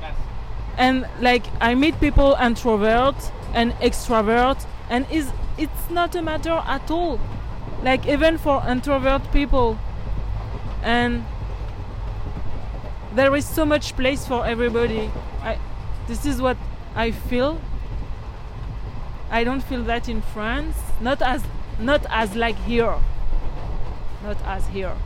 Yes. 0.00 0.14
and 0.78 1.06
like 1.20 1.44
I 1.60 1.74
meet 1.74 2.00
people 2.00 2.34
introvert 2.40 3.16
and 3.52 3.72
extrovert 3.74 4.64
and 4.88 5.06
is 5.10 5.30
it's 5.58 5.90
not 5.90 6.14
a 6.14 6.22
matter 6.22 6.62
at 6.66 6.90
all. 6.90 7.20
Like 7.82 8.06
even 8.06 8.38
for 8.38 8.62
introvert 8.66 9.30
people. 9.32 9.78
And 10.82 11.24
there 13.14 13.34
is 13.36 13.46
so 13.46 13.64
much 13.64 13.94
place 13.96 14.26
for 14.26 14.46
everybody. 14.46 15.10
I, 15.42 15.58
this 16.06 16.24
is 16.24 16.40
what 16.40 16.56
I 16.94 17.10
feel. 17.10 17.60
I 19.30 19.44
don't 19.44 19.60
feel 19.60 19.82
that 19.84 20.08
in 20.08 20.22
France. 20.22 20.76
Not 21.00 21.20
as 21.20 21.44
not 21.78 22.06
as 22.08 22.34
like 22.36 22.56
here. 22.56 22.96
Not 24.22 24.36
as 24.44 24.66
here 24.68 24.96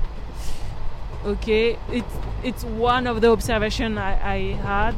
okay 1.25 1.79
it's 1.91 2.15
it's 2.43 2.65
one 2.65 3.07
of 3.07 3.21
the 3.21 3.31
observation 3.31 3.97
I, 3.99 4.35
I 4.35 4.39
had 4.55 4.95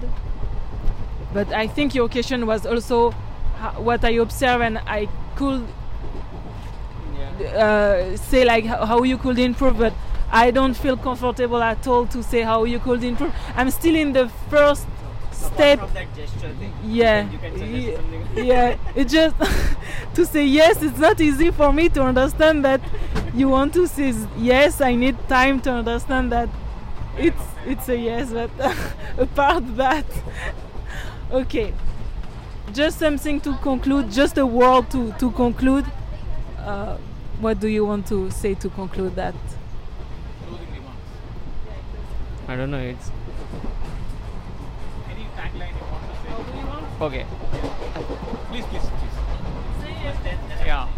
but 1.32 1.52
I 1.52 1.66
think 1.66 1.94
your 1.94 2.08
question 2.08 2.46
was 2.46 2.66
also 2.66 3.12
what 3.78 4.04
I 4.04 4.10
observe 4.10 4.60
and 4.60 4.78
I 4.78 5.08
could 5.36 5.66
Yeah. 7.38 7.48
uh, 7.66 8.16
say 8.16 8.44
like 8.44 8.64
how, 8.64 9.02
you 9.02 9.18
could 9.18 9.38
improve 9.38 9.78
but 9.78 9.92
I 10.30 10.50
don't 10.50 10.74
feel 10.74 10.96
comfortable 10.96 11.62
at 11.62 11.86
all 11.86 12.06
to 12.06 12.22
say 12.22 12.42
how 12.42 12.64
you 12.64 12.78
could 12.78 13.04
improve 13.04 13.32
I'm 13.56 13.70
still 13.70 13.94
in 13.94 14.12
the 14.12 14.28
first 14.50 14.86
step 15.56 15.78
from 15.78 15.92
that 15.94 16.14
gesture 16.16 16.52
thing. 16.58 16.72
yeah 16.84 17.30
You 17.30 17.38
can 17.38 17.52
suggest 17.58 17.72
Ye- 17.72 17.96
something. 17.96 18.28
yeah 18.46 18.76
it 18.94 19.08
just 19.08 19.36
to 20.14 20.26
say 20.26 20.44
yes 20.46 20.82
it's 20.82 20.98
not 20.98 21.20
easy 21.20 21.50
for 21.50 21.72
me 21.72 21.88
to 21.90 22.02
understand 22.02 22.64
that 22.64 22.80
you 23.34 23.48
want 23.48 23.74
to 23.74 23.86
say 23.86 24.12
yes 24.38 24.80
i 24.80 24.94
need 24.94 25.16
time 25.28 25.60
to 25.60 25.70
understand 25.72 26.32
that 26.32 26.48
it's 27.18 27.42
it's 27.66 27.88
a 27.88 27.96
yes, 27.98 28.30
but 28.30 28.50
apart 29.18 29.64
that, 29.76 30.04
okay. 31.32 31.72
Just 32.72 32.98
something 32.98 33.40
to 33.40 33.54
conclude. 33.58 34.10
Just 34.10 34.38
a 34.38 34.46
word 34.46 34.90
to 34.90 35.12
to 35.18 35.30
conclude. 35.32 35.84
Uh, 36.58 36.96
what 37.40 37.58
do 37.60 37.68
you 37.68 37.84
want 37.86 38.06
to 38.08 38.30
say 38.30 38.54
to 38.54 38.68
conclude 38.70 39.14
that? 39.16 39.34
I 42.48 42.56
don't 42.56 42.70
know. 42.70 42.78
It's 42.80 43.10
okay. 47.00 47.26
Please, 48.50 48.64
please, 48.66 48.82
please. 48.82 49.16
Yeah. 50.66 50.88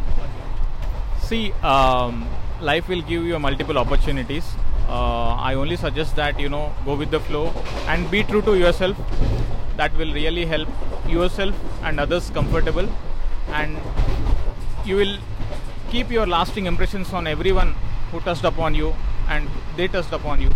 See, 1.21 1.53
um, 1.63 2.27
life 2.61 2.89
will 2.89 3.03
give 3.03 3.25
you 3.25 3.39
multiple 3.39 3.79
opportunities. 3.79 4.45
Uh, 4.89 5.35
I 5.35 5.55
only 5.55 5.77
suggest 5.77 6.17
that 6.17 6.41
you 6.41 6.49
know 6.49 6.73
go 6.85 6.95
with 6.95 7.11
the 7.11 7.21
flow 7.21 7.49
and 7.87 8.11
be 8.11 8.23
true 8.23 8.43
to 8.43 8.57
yourself. 8.57 8.97
That 9.77 9.95
will 9.97 10.13
really 10.13 10.47
help 10.47 10.69
yourself 11.07 11.55
and 11.83 12.01
others 12.01 12.31
comfortable, 12.31 12.89
and 13.53 13.77
you 14.85 14.97
will 14.97 15.19
keep 15.91 16.11
your 16.11 16.27
lasting 16.27 16.67
impressions 16.67 17.13
on 17.13 17.27
everyone 17.27 17.75
who 18.11 18.21
touched 18.21 18.45
upon 18.45 18.75
you 18.75 18.95
and 19.29 19.49
they 19.77 19.89
touched 19.89 20.13
upon 20.13 20.41
you. 20.41 20.51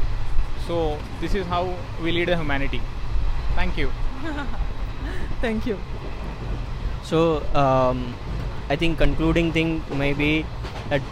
So 0.67 0.99
this 1.21 1.35
is 1.35 1.47
how 1.47 1.75
we 2.03 2.13
lead 2.13 2.29
a 2.29 2.37
humanity. 2.37 2.81
Thank 3.55 3.77
you. 3.77 3.91
Thank 5.41 5.67
you. 5.67 5.79
So 7.03 7.43
um, 7.55 8.15
I 8.69 8.77
think 8.77 8.99
concluding 8.99 9.53
thing 9.53 9.83
maybe 9.97 10.47
that 10.89 11.03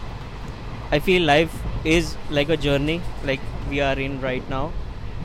I 0.91 0.99
feel 0.99 1.23
life 1.23 1.53
is 1.83 2.15
like 2.29 2.49
a 2.49 2.57
journey, 2.57 3.01
like 3.23 3.39
we 3.69 3.81
are 3.81 3.97
in 3.99 4.19
right 4.21 4.47
now, 4.49 4.71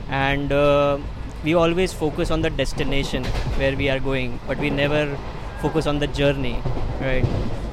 and 0.09 0.51
uh, 0.51 0.97
we 1.43 1.53
always 1.53 1.93
focus 1.93 2.31
on 2.31 2.41
the 2.41 2.49
destination 2.49 3.23
where 3.55 3.75
we 3.75 3.89
are 3.89 3.99
going, 3.99 4.39
but 4.47 4.57
we 4.57 4.69
never 4.69 5.17
focus 5.61 5.87
on 5.87 5.99
the 5.99 6.07
journey, 6.07 6.61
right? 7.01 7.25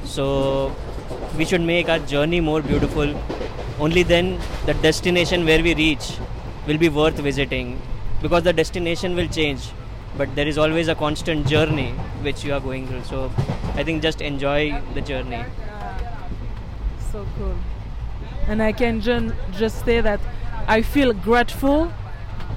So 0.03 0.75
we 1.37 1.45
should 1.45 1.61
make 1.61 1.89
our 1.89 1.99
journey 1.99 2.41
more 2.41 2.61
beautiful. 2.61 3.13
Only 3.79 4.03
then 4.03 4.39
the 4.65 4.73
destination 4.75 5.45
where 5.45 5.61
we 5.61 5.75
reach 5.75 6.13
will 6.67 6.77
be 6.77 6.89
worth 6.89 7.15
visiting, 7.15 7.79
because 8.21 8.43
the 8.43 8.53
destination 8.53 9.15
will 9.15 9.27
change 9.27 9.69
but 10.17 10.33
there 10.35 10.47
is 10.47 10.57
always 10.57 10.87
a 10.87 10.95
constant 10.95 11.47
journey 11.47 11.91
which 12.27 12.43
you 12.43 12.53
are 12.53 12.59
going 12.59 12.87
through 12.87 13.03
so 13.03 13.31
i 13.75 13.83
think 13.83 14.01
just 14.01 14.21
enjoy 14.21 14.59
the 14.93 15.01
journey 15.01 15.43
So 17.11 17.25
cool. 17.37 17.55
And 18.47 18.61
I 18.61 18.71
can 18.71 19.01
ju- 19.01 19.33
just 19.51 19.85
say 19.85 20.01
that 20.01 20.19
I 20.67 20.81
feel 20.81 21.13
grateful 21.13 21.91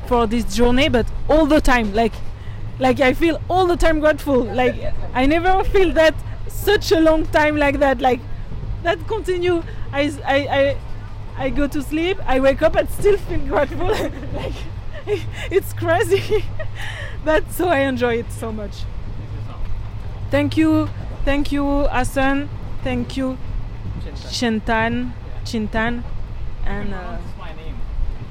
for 0.07 0.27
this 0.27 0.57
journey, 0.57 0.89
but 0.89 1.07
all 1.29 1.47
the 1.47 1.61
time, 1.61 1.93
like, 1.95 2.13
like 2.79 3.01
I 3.01 3.13
feel 3.13 3.41
all 3.49 3.67
the 3.67 3.77
time 3.77 4.01
grateful. 4.01 4.43
Like 4.43 4.75
I 5.15 5.27
never 5.27 5.65
feel 5.65 5.93
that 5.93 6.15
such 6.49 6.93
a 6.93 7.01
long 7.01 7.27
time 7.27 7.57
like 7.57 7.79
that. 7.79 8.01
Like 8.01 8.21
that 8.83 9.07
continue. 9.07 9.63
i 9.93 10.03
i 10.27 10.37
i, 10.59 10.77
I 11.47 11.51
go 11.51 11.67
to 11.69 11.83
sleep. 11.83 12.19
I 12.27 12.41
wake 12.41 12.63
up 12.63 12.77
and 12.77 12.89
still 12.91 13.17
feel 13.17 13.41
grateful. 13.41 13.89
like 14.35 14.55
it's 15.51 15.73
crazy. 15.73 16.45
but 17.25 17.51
so 17.53 17.69
I 17.69 17.81
enjoy 17.81 18.17
it 18.19 18.31
so 18.33 18.53
much. 18.53 18.85
Thank 20.31 20.57
you, 20.57 20.89
thank 21.25 21.53
you, 21.53 21.87
Asan. 21.89 22.49
Thank 22.85 23.17
you, 23.17 23.39
Chintan, 24.31 25.13
Chintan, 25.45 26.03
and 26.65 26.95
uh, 26.95 27.19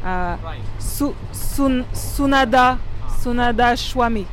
uh. 0.04 0.38
Su- 0.80 1.16
Sun- 1.32 1.86
Sunada, 1.94 2.80
Sunada 3.22 3.74
Shwami. 3.76 4.26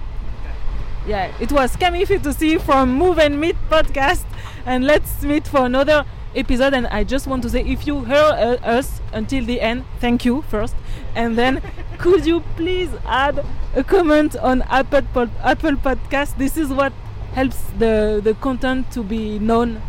Yeah, 1.07 1.33
it 1.40 1.53
was 1.53 1.77
Camille 1.77 2.07
Fitoussi 2.07 2.61
from 2.61 2.95
Move 2.95 3.19
and 3.19 3.38
Meet 3.40 3.57
podcast, 3.71 4.25
and 4.64 4.85
let's 4.87 5.23
meet 5.23 5.47
for 5.47 5.64
another 5.67 6.05
episode. 6.35 6.73
And 6.75 6.87
I 6.87 7.05
just 7.05 7.27
want 7.27 7.43
to 7.43 7.51
say, 7.51 7.61
if 7.62 7.87
you 7.87 8.05
heard 8.05 8.33
uh, 8.35 8.67
us 8.67 9.01
until 9.12 9.45
the 9.45 9.61
end, 9.61 9.85
thank 10.01 10.25
you 10.25 10.43
first, 10.43 10.75
and 11.14 11.37
then 11.37 11.61
could 11.99 12.25
you 12.27 12.40
please 12.57 12.90
add 13.07 13.45
a 13.75 13.85
comment 13.85 14.37
on 14.37 14.63
Apple 14.63 15.03
pod- 15.13 15.31
Apple 15.43 15.73
Podcast? 15.73 16.37
This 16.39 16.57
is 16.57 16.69
what 16.69 16.93
helps 17.33 17.59
the 17.79 18.21
the 18.23 18.35
content 18.35 18.91
to 18.93 19.03
be 19.03 19.39
known. 19.39 19.81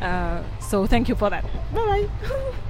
Uh, 0.00 0.42
so 0.60 0.86
thank 0.86 1.08
you 1.08 1.14
for 1.14 1.30
that. 1.30 1.44
Bye 1.72 1.84
bye. 1.90 2.08